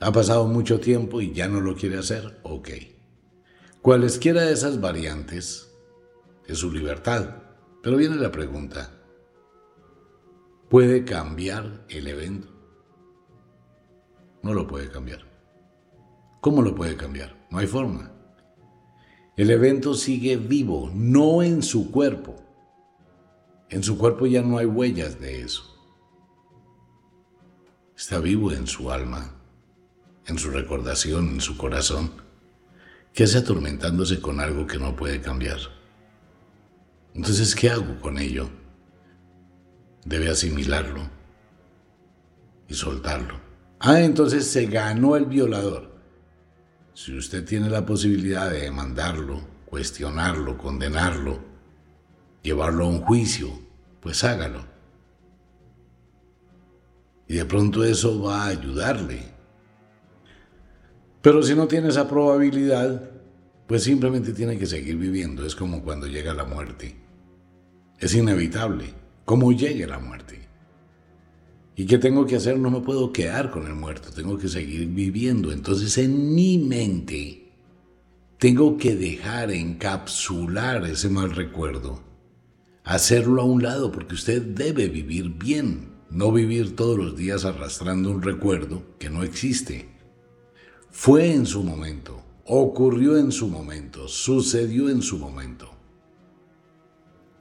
¿Ha 0.00 0.12
pasado 0.12 0.46
mucho 0.46 0.80
tiempo 0.80 1.20
y 1.20 1.32
ya 1.32 1.48
no 1.48 1.60
lo 1.60 1.76
quiere 1.76 1.98
hacer? 1.98 2.40
Ok. 2.42 2.70
Cualesquiera 3.82 4.42
de 4.42 4.52
esas 4.52 4.80
variantes 4.80 5.70
es 6.46 6.58
su 6.58 6.72
libertad. 6.72 7.42
Pero 7.82 7.98
viene 7.98 8.16
la 8.16 8.32
pregunta, 8.32 8.90
¿puede 10.68 11.04
cambiar 11.04 11.84
el 11.88 12.08
evento? 12.08 12.55
No 14.42 14.54
lo 14.54 14.66
puede 14.66 14.90
cambiar. 14.90 15.20
¿Cómo 16.40 16.62
lo 16.62 16.74
puede 16.74 16.96
cambiar? 16.96 17.36
No 17.50 17.58
hay 17.58 17.66
forma. 17.66 18.12
El 19.36 19.50
evento 19.50 19.94
sigue 19.94 20.36
vivo, 20.36 20.90
no 20.94 21.42
en 21.42 21.62
su 21.62 21.90
cuerpo. 21.90 22.36
En 23.68 23.82
su 23.82 23.98
cuerpo 23.98 24.26
ya 24.26 24.42
no 24.42 24.58
hay 24.58 24.66
huellas 24.66 25.20
de 25.20 25.42
eso. 25.42 25.64
Está 27.96 28.18
vivo 28.20 28.52
en 28.52 28.66
su 28.66 28.90
alma, 28.90 29.34
en 30.26 30.38
su 30.38 30.50
recordación, 30.50 31.30
en 31.30 31.40
su 31.40 31.56
corazón, 31.56 32.12
que 33.12 33.24
hace 33.24 33.38
atormentándose 33.38 34.20
con 34.20 34.40
algo 34.40 34.66
que 34.66 34.78
no 34.78 34.94
puede 34.94 35.20
cambiar. 35.20 35.58
Entonces, 37.14 37.54
¿qué 37.54 37.70
hago 37.70 37.98
con 38.00 38.18
ello? 38.18 38.50
Debe 40.04 40.28
asimilarlo 40.28 41.10
y 42.68 42.74
soltarlo. 42.74 43.45
Ah, 43.88 44.00
entonces 44.00 44.48
se 44.48 44.66
ganó 44.66 45.14
el 45.14 45.26
violador. 45.26 45.92
Si 46.92 47.16
usted 47.16 47.44
tiene 47.44 47.70
la 47.70 47.86
posibilidad 47.86 48.50
de 48.50 48.62
demandarlo, 48.62 49.40
cuestionarlo, 49.64 50.58
condenarlo, 50.58 51.38
llevarlo 52.42 52.84
a 52.84 52.88
un 52.88 53.02
juicio, 53.02 53.48
pues 54.00 54.24
hágalo. 54.24 54.64
Y 57.28 57.36
de 57.36 57.44
pronto 57.44 57.84
eso 57.84 58.20
va 58.20 58.46
a 58.46 58.48
ayudarle. 58.48 59.22
Pero 61.22 61.40
si 61.44 61.54
no 61.54 61.68
tiene 61.68 61.90
esa 61.90 62.08
probabilidad, 62.08 63.08
pues 63.68 63.84
simplemente 63.84 64.32
tiene 64.32 64.58
que 64.58 64.66
seguir 64.66 64.96
viviendo. 64.96 65.46
Es 65.46 65.54
como 65.54 65.84
cuando 65.84 66.08
llega 66.08 66.34
la 66.34 66.44
muerte. 66.44 66.96
Es 68.00 68.16
inevitable, 68.16 68.92
como 69.24 69.52
llegue 69.52 69.86
la 69.86 70.00
muerte. 70.00 70.35
¿Y 71.78 71.84
qué 71.84 71.98
tengo 71.98 72.24
que 72.24 72.36
hacer? 72.36 72.58
No 72.58 72.70
me 72.70 72.80
puedo 72.80 73.12
quedar 73.12 73.50
con 73.50 73.66
el 73.66 73.74
muerto, 73.74 74.08
tengo 74.10 74.38
que 74.38 74.48
seguir 74.48 74.88
viviendo. 74.88 75.52
Entonces 75.52 75.98
en 75.98 76.34
mi 76.34 76.56
mente 76.56 77.52
tengo 78.38 78.78
que 78.78 78.96
dejar 78.96 79.50
encapsular 79.50 80.86
ese 80.86 81.10
mal 81.10 81.30
recuerdo, 81.34 82.02
hacerlo 82.82 83.42
a 83.42 83.44
un 83.44 83.62
lado, 83.62 83.92
porque 83.92 84.14
usted 84.14 84.40
debe 84.40 84.88
vivir 84.88 85.28
bien, 85.30 85.92
no 86.10 86.32
vivir 86.32 86.74
todos 86.74 86.96
los 86.96 87.14
días 87.14 87.44
arrastrando 87.44 88.10
un 88.10 88.22
recuerdo 88.22 88.82
que 88.98 89.10
no 89.10 89.22
existe. 89.22 89.90
Fue 90.90 91.30
en 91.30 91.44
su 91.44 91.62
momento, 91.62 92.22
ocurrió 92.46 93.18
en 93.18 93.32
su 93.32 93.48
momento, 93.48 94.08
sucedió 94.08 94.88
en 94.88 95.02
su 95.02 95.18
momento. 95.18 95.70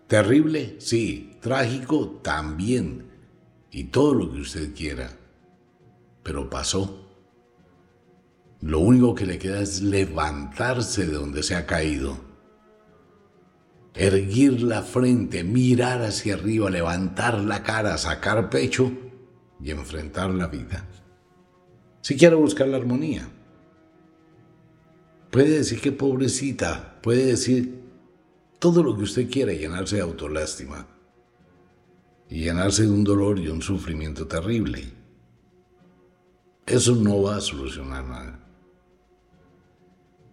Terrible, 0.07 0.75
sí. 0.79 1.31
Trágico, 1.41 2.19
también. 2.21 3.04
Y 3.75 3.83
todo 3.83 4.13
lo 4.13 4.31
que 4.31 4.39
usted 4.39 4.73
quiera. 4.73 5.09
Pero 6.23 6.49
pasó. 6.49 7.11
Lo 8.61 8.79
único 8.79 9.13
que 9.13 9.25
le 9.25 9.37
queda 9.37 9.59
es 9.59 9.81
levantarse 9.81 11.05
de 11.05 11.11
donde 11.11 11.43
se 11.43 11.55
ha 11.55 11.65
caído. 11.65 12.17
Erguir 13.93 14.61
la 14.61 14.81
frente, 14.81 15.43
mirar 15.43 16.03
hacia 16.03 16.35
arriba, 16.35 16.69
levantar 16.69 17.41
la 17.41 17.63
cara, 17.63 17.97
sacar 17.97 18.49
pecho 18.49 18.93
y 19.61 19.71
enfrentar 19.71 20.29
la 20.29 20.47
vida. 20.47 20.87
Si 21.99 22.15
quiere 22.15 22.35
buscar 22.37 22.69
la 22.69 22.77
armonía, 22.77 23.27
puede 25.31 25.49
decir 25.49 25.81
que 25.81 25.91
pobrecita, 25.91 27.01
puede 27.01 27.25
decir 27.25 27.81
todo 28.57 28.81
lo 28.83 28.95
que 28.95 29.03
usted 29.03 29.29
quiera, 29.29 29.51
llenarse 29.51 29.97
de 29.97 30.03
autolástima 30.03 30.94
y 32.29 32.43
llenarse 32.43 32.83
de 32.83 32.89
un 32.89 33.03
dolor 33.03 33.39
y 33.39 33.47
un 33.47 33.61
sufrimiento 33.61 34.27
terrible. 34.27 34.91
Eso 36.65 36.95
no 36.95 37.21
va 37.21 37.37
a 37.37 37.41
solucionar 37.41 38.05
nada. 38.05 38.39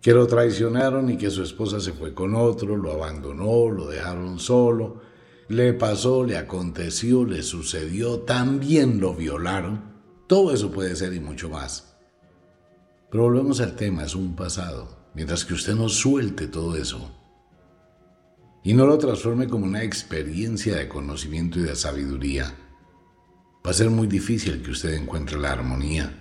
Que 0.01 0.13
lo 0.13 0.27
traicionaron 0.27 1.11
y 1.11 1.17
que 1.17 1.31
su 1.31 1.43
esposa 1.43 1.79
se 1.79 1.93
fue 1.93 2.15
con 2.15 2.35
otro, 2.35 2.77
lo 2.77 2.93
abandonó, 2.93 3.71
lo 3.71 3.87
dejaron 3.87 4.39
solo, 4.39 5.01
le 5.49 5.75
pasó, 5.75 6.25
le 6.25 6.39
aconteció, 6.39 7.25
le 7.25 7.43
sucedió, 7.43 8.21
también 8.21 9.01
lo 9.01 9.15
violaron. 9.15 9.93
Todo 10.27 10.53
eso 10.53 10.71
puede 10.73 10.97
ser 10.97 11.13
y 11.13 11.21
mucho 11.21 11.51
más. 11.51 11.97
Pero 13.11 13.25
volvemos 13.25 13.61
al 13.61 13.77
tema, 13.77 14.05
es 14.05 14.15
un 14.15 14.35
pasado. 14.35 14.89
Mientras 15.15 15.45
que 15.45 15.53
usted 15.53 15.75
no 15.75 15.91
suelte 15.91 16.49
todo 16.49 16.75
eso, 16.77 17.11
y 18.65 18.75
no 18.75 18.87
lo 18.87 18.99
transforme 18.99 19.49
como 19.49 19.67
una 19.67 19.83
experiencia 19.83 20.77
de 20.77 20.89
conocimiento 20.89 21.59
y 21.59 21.63
de 21.63 21.75
sabiduría, 21.75 22.55
va 23.65 23.71
a 23.71 23.75
ser 23.75 23.91
muy 23.91 24.07
difícil 24.07 24.63
que 24.63 24.71
usted 24.71 24.95
encuentre 24.95 25.39
la 25.39 25.53
armonía. 25.53 26.19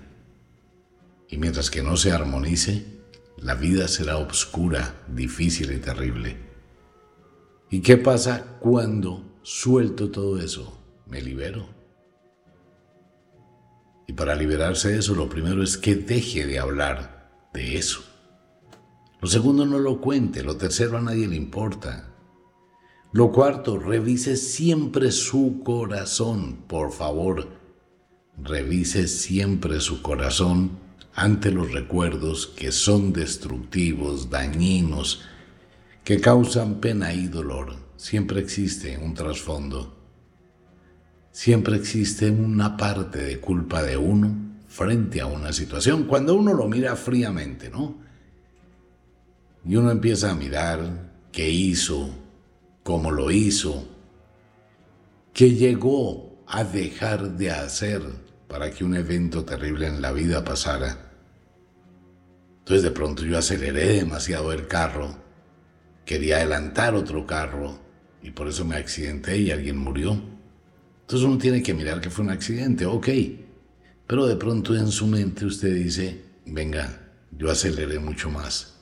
Y 1.29 1.37
mientras 1.37 1.69
que 1.69 1.83
no 1.83 1.97
se 1.97 2.11
armonice, 2.11 2.85
la 3.37 3.55
vida 3.55 3.87
será 3.87 4.17
oscura, 4.17 5.03
difícil 5.07 5.71
y 5.71 5.77
terrible. 5.77 6.37
¿Y 7.69 7.81
qué 7.81 7.97
pasa 7.97 8.57
cuando 8.59 9.39
suelto 9.43 10.11
todo 10.11 10.39
eso? 10.39 10.77
Me 11.07 11.21
libero. 11.21 11.69
Y 14.07 14.13
para 14.13 14.35
liberarse 14.35 14.89
de 14.89 14.99
eso, 14.99 15.15
lo 15.15 15.29
primero 15.29 15.63
es 15.63 15.77
que 15.77 15.95
deje 15.95 16.45
de 16.45 16.59
hablar 16.59 17.31
de 17.53 17.77
eso. 17.77 18.03
Lo 19.21 19.27
segundo, 19.27 19.65
no 19.65 19.79
lo 19.79 20.01
cuente. 20.01 20.43
Lo 20.43 20.57
tercero, 20.57 20.97
a 20.97 21.01
nadie 21.01 21.27
le 21.27 21.35
importa. 21.35 22.10
Lo 23.13 23.33
cuarto, 23.33 23.77
revise 23.77 24.37
siempre 24.37 25.11
su 25.11 25.61
corazón, 25.63 26.59
por 26.67 26.93
favor. 26.93 27.49
Revise 28.41 29.07
siempre 29.09 29.81
su 29.81 30.01
corazón 30.01 30.71
ante 31.13 31.51
los 31.51 31.73
recuerdos 31.73 32.47
que 32.47 32.71
son 32.71 33.11
destructivos, 33.11 34.29
dañinos, 34.29 35.23
que 36.05 36.21
causan 36.21 36.79
pena 36.79 37.13
y 37.13 37.27
dolor. 37.27 37.75
Siempre 37.97 38.39
existe 38.39 38.97
un 38.97 39.13
trasfondo. 39.13 39.93
Siempre 41.33 41.75
existe 41.75 42.31
una 42.31 42.77
parte 42.77 43.19
de 43.19 43.39
culpa 43.41 43.83
de 43.83 43.97
uno 43.97 44.33
frente 44.69 45.19
a 45.19 45.25
una 45.25 45.51
situación, 45.51 46.05
cuando 46.05 46.33
uno 46.33 46.53
lo 46.53 46.65
mira 46.69 46.95
fríamente, 46.95 47.69
¿no? 47.69 47.97
Y 49.65 49.75
uno 49.75 49.91
empieza 49.91 50.31
a 50.31 50.35
mirar 50.35 51.11
qué 51.31 51.49
hizo, 51.49 52.09
como 52.83 53.11
lo 53.11 53.31
hizo, 53.31 53.87
que 55.33 55.51
llegó 55.53 56.43
a 56.47 56.63
dejar 56.63 57.37
de 57.37 57.51
hacer 57.51 58.01
para 58.47 58.71
que 58.71 58.83
un 58.83 58.95
evento 58.95 59.45
terrible 59.45 59.87
en 59.87 60.01
la 60.01 60.11
vida 60.11 60.43
pasara. 60.43 61.11
Entonces 62.59 62.83
de 62.83 62.91
pronto 62.91 63.23
yo 63.23 63.37
aceleré 63.37 63.93
demasiado 63.93 64.51
el 64.51 64.67
carro, 64.67 65.15
quería 66.05 66.37
adelantar 66.37 66.95
otro 66.95 67.25
carro 67.25 67.79
y 68.21 68.31
por 68.31 68.47
eso 68.47 68.65
me 68.65 68.75
accidenté 68.75 69.37
y 69.37 69.51
alguien 69.51 69.77
murió. 69.77 70.21
Entonces 71.01 71.27
uno 71.27 71.37
tiene 71.37 71.63
que 71.63 71.73
mirar 71.73 72.01
que 72.01 72.09
fue 72.09 72.25
un 72.25 72.31
accidente, 72.31 72.85
ok. 72.85 73.07
Pero 74.05 74.27
de 74.27 74.35
pronto 74.35 74.75
en 74.75 74.91
su 74.91 75.07
mente 75.07 75.45
usted 75.45 75.73
dice, 75.73 76.21
venga, 76.45 77.11
yo 77.31 77.49
aceleré 77.49 77.99
mucho 77.99 78.29
más. 78.29 78.77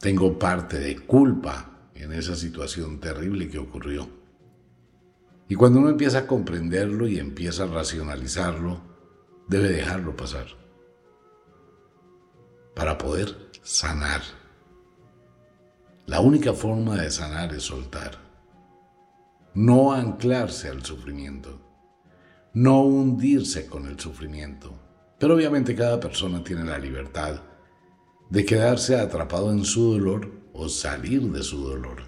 Tengo 0.00 0.38
parte 0.38 0.78
de 0.78 0.96
culpa 1.00 1.75
en 2.02 2.12
esa 2.12 2.34
situación 2.36 3.00
terrible 3.00 3.48
que 3.48 3.58
ocurrió. 3.58 4.08
Y 5.48 5.54
cuando 5.54 5.78
uno 5.78 5.90
empieza 5.90 6.18
a 6.20 6.26
comprenderlo 6.26 7.06
y 7.06 7.18
empieza 7.18 7.64
a 7.64 7.66
racionalizarlo, 7.66 8.80
debe 9.48 9.68
dejarlo 9.68 10.16
pasar 10.16 10.46
para 12.74 12.98
poder 12.98 13.50
sanar. 13.62 14.22
La 16.06 16.20
única 16.20 16.52
forma 16.52 16.96
de 16.96 17.10
sanar 17.10 17.54
es 17.54 17.64
soltar 17.64 18.26
no 19.56 19.94
anclarse 19.94 20.68
al 20.68 20.84
sufrimiento, 20.84 21.58
no 22.52 22.82
hundirse 22.82 23.66
con 23.66 23.86
el 23.86 23.98
sufrimiento. 23.98 24.78
Pero 25.18 25.34
obviamente 25.34 25.74
cada 25.74 25.98
persona 25.98 26.44
tiene 26.44 26.64
la 26.64 26.78
libertad 26.78 27.40
de 28.28 28.44
quedarse 28.44 29.00
atrapado 29.00 29.50
en 29.50 29.64
su 29.64 29.92
dolor 29.92 30.30
o 30.56 30.68
salir 30.68 31.22
de 31.30 31.42
su 31.42 31.58
dolor. 31.58 32.02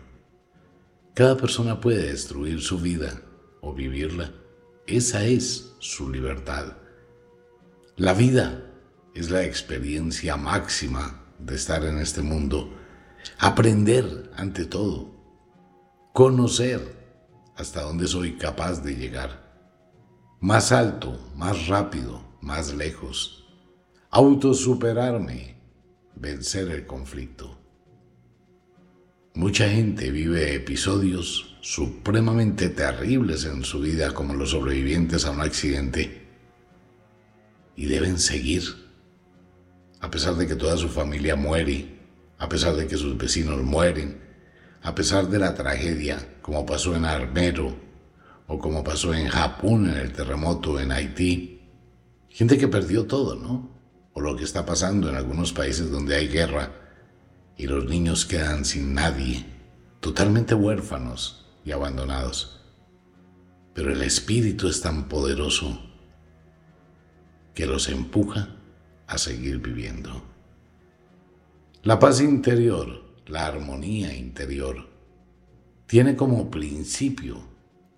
Cada 1.14 1.36
persona 1.36 1.80
puede 1.80 2.08
destruir 2.08 2.60
su 2.60 2.78
vida 2.78 3.20
o 3.60 3.74
vivirla. 3.74 4.32
Esa 4.86 5.24
es 5.24 5.74
su 5.78 6.10
libertad. 6.10 6.76
La 7.96 8.14
vida 8.14 8.64
es 9.14 9.30
la 9.30 9.44
experiencia 9.44 10.36
máxima 10.36 11.24
de 11.38 11.56
estar 11.56 11.84
en 11.84 11.98
este 11.98 12.22
mundo. 12.22 12.72
Aprender 13.38 14.30
ante 14.36 14.64
todo. 14.64 15.10
Conocer 16.12 16.96
hasta 17.56 17.82
dónde 17.82 18.06
soy 18.06 18.36
capaz 18.36 18.82
de 18.82 18.94
llegar. 18.94 19.48
Más 20.40 20.70
alto, 20.70 21.18
más 21.34 21.66
rápido, 21.66 22.22
más 22.40 22.72
lejos. 22.72 23.46
Autosuperarme, 24.10 25.60
vencer 26.14 26.70
el 26.70 26.86
conflicto. 26.86 27.57
Mucha 29.38 29.68
gente 29.68 30.10
vive 30.10 30.56
episodios 30.56 31.56
supremamente 31.60 32.70
terribles 32.70 33.44
en 33.44 33.62
su 33.62 33.78
vida 33.78 34.12
como 34.12 34.34
los 34.34 34.50
sobrevivientes 34.50 35.24
a 35.24 35.30
un 35.30 35.40
accidente 35.42 36.26
y 37.76 37.86
deben 37.86 38.18
seguir, 38.18 38.64
a 40.00 40.10
pesar 40.10 40.34
de 40.34 40.48
que 40.48 40.56
toda 40.56 40.76
su 40.76 40.88
familia 40.88 41.36
muere, 41.36 42.00
a 42.36 42.48
pesar 42.48 42.74
de 42.74 42.88
que 42.88 42.96
sus 42.96 43.16
vecinos 43.16 43.62
mueren, 43.62 44.20
a 44.82 44.92
pesar 44.96 45.28
de 45.28 45.38
la 45.38 45.54
tragedia, 45.54 46.18
como 46.42 46.66
pasó 46.66 46.96
en 46.96 47.04
Armero 47.04 47.76
o 48.48 48.58
como 48.58 48.82
pasó 48.82 49.14
en 49.14 49.28
Japón 49.28 49.88
en 49.88 49.98
el 49.98 50.12
terremoto 50.12 50.80
en 50.80 50.90
Haití. 50.90 51.62
Gente 52.28 52.58
que 52.58 52.66
perdió 52.66 53.06
todo, 53.06 53.36
¿no? 53.36 53.70
O 54.14 54.20
lo 54.20 54.34
que 54.34 54.42
está 54.42 54.66
pasando 54.66 55.08
en 55.08 55.14
algunos 55.14 55.52
países 55.52 55.92
donde 55.92 56.16
hay 56.16 56.26
guerra 56.26 56.87
y 57.58 57.66
los 57.66 57.84
niños 57.84 58.24
quedan 58.24 58.64
sin 58.64 58.94
nadie, 58.94 59.44
totalmente 60.00 60.54
huérfanos 60.54 61.44
y 61.64 61.72
abandonados. 61.72 62.62
Pero 63.74 63.92
el 63.92 64.00
espíritu 64.00 64.68
es 64.68 64.80
tan 64.80 65.08
poderoso 65.08 65.78
que 67.54 67.66
los 67.66 67.90
empuja 67.90 68.56
a 69.06 69.18
seguir 69.18 69.58
viviendo. 69.58 70.22
La 71.82 71.98
paz 71.98 72.22
interior 72.22 73.08
la 73.28 73.46
armonía 73.46 74.14
interior, 74.14 74.88
tiene 75.86 76.16
como 76.16 76.50
principio 76.50 77.40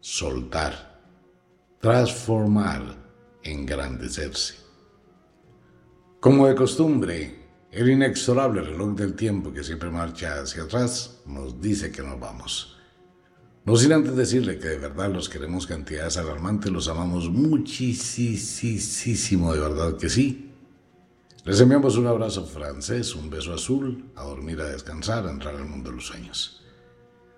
soltar, 0.01 1.01
transformar, 1.81 2.97
engrandecerse. 3.43 4.57
Como 6.19 6.49
de 6.49 6.55
costumbre, 6.55 7.40
el 7.73 7.89
inexorable 7.89 8.63
reloj 8.63 8.97
del 8.97 9.15
tiempo 9.15 9.53
que 9.53 9.63
siempre 9.63 9.91
marcha 9.91 10.41
hacia 10.41 10.65
atrás 10.65 11.21
nos 11.27 11.61
dice 11.61 11.93
que 11.93 12.03
nos 12.03 12.19
vamos. 12.19 12.77
No 13.65 13.77
sin 13.77 13.93
antes 13.93 14.17
decirle 14.17 14.59
que 14.59 14.69
de 14.69 14.79
verdad 14.79 15.13
los 15.13 15.29
queremos 15.29 15.67
cantidades 15.67 16.17
alarmantes, 16.17 16.73
los 16.73 16.89
amamos 16.89 17.29
muchísimo, 17.31 18.43
de 19.53 19.61
verdad 19.61 19.97
que 19.97 20.09
sí. 20.09 20.51
Les 21.45 21.61
enviamos 21.61 21.97
un 21.97 22.07
abrazo 22.07 22.45
francés, 22.47 23.15
un 23.15 23.31
beso 23.31 23.55
azul, 23.55 24.11
a 24.17 24.25
dormir, 24.25 24.61
a 24.61 24.71
descansar, 24.71 25.27
a 25.27 25.31
entrar 25.31 25.55
al 25.55 25.67
mundo 25.67 25.91
de 25.91 25.97
los 25.97 26.07
sueños. 26.07 26.65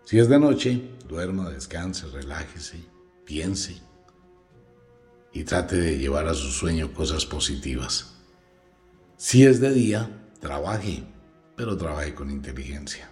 Si 0.05 0.19
es 0.19 0.29
de 0.29 0.39
noche, 0.39 0.91
duerma, 1.09 1.51
descanse, 1.51 2.07
relájese, 2.07 2.85
piense 3.25 3.83
y 5.33 5.45
trate 5.45 5.77
de 5.77 5.99
llevar 5.99 6.27
a 6.29 6.35
su 6.35 6.51
sueño 6.51 6.93
cosas 6.93 7.27
positivas. 7.27 8.15
Si 9.17 9.45
es 9.45 9.61
de 9.61 9.73
día, 9.73 10.22
trabaje, 10.43 11.05
pero 11.57 11.77
trabaje 11.77 12.15
con 12.15 12.29
inteligencia. 12.29 13.09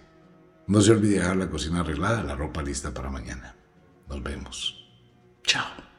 No 0.67 0.81
se 0.81 0.91
olvide 0.91 1.15
dejar 1.15 1.37
la 1.37 1.49
cocina 1.49 1.79
arreglada, 1.79 2.23
la 2.23 2.35
ropa 2.35 2.61
lista 2.61 2.93
para 2.93 3.09
mañana. 3.09 3.55
Nos 4.07 4.21
vemos. 4.21 4.85
Chao. 5.43 5.90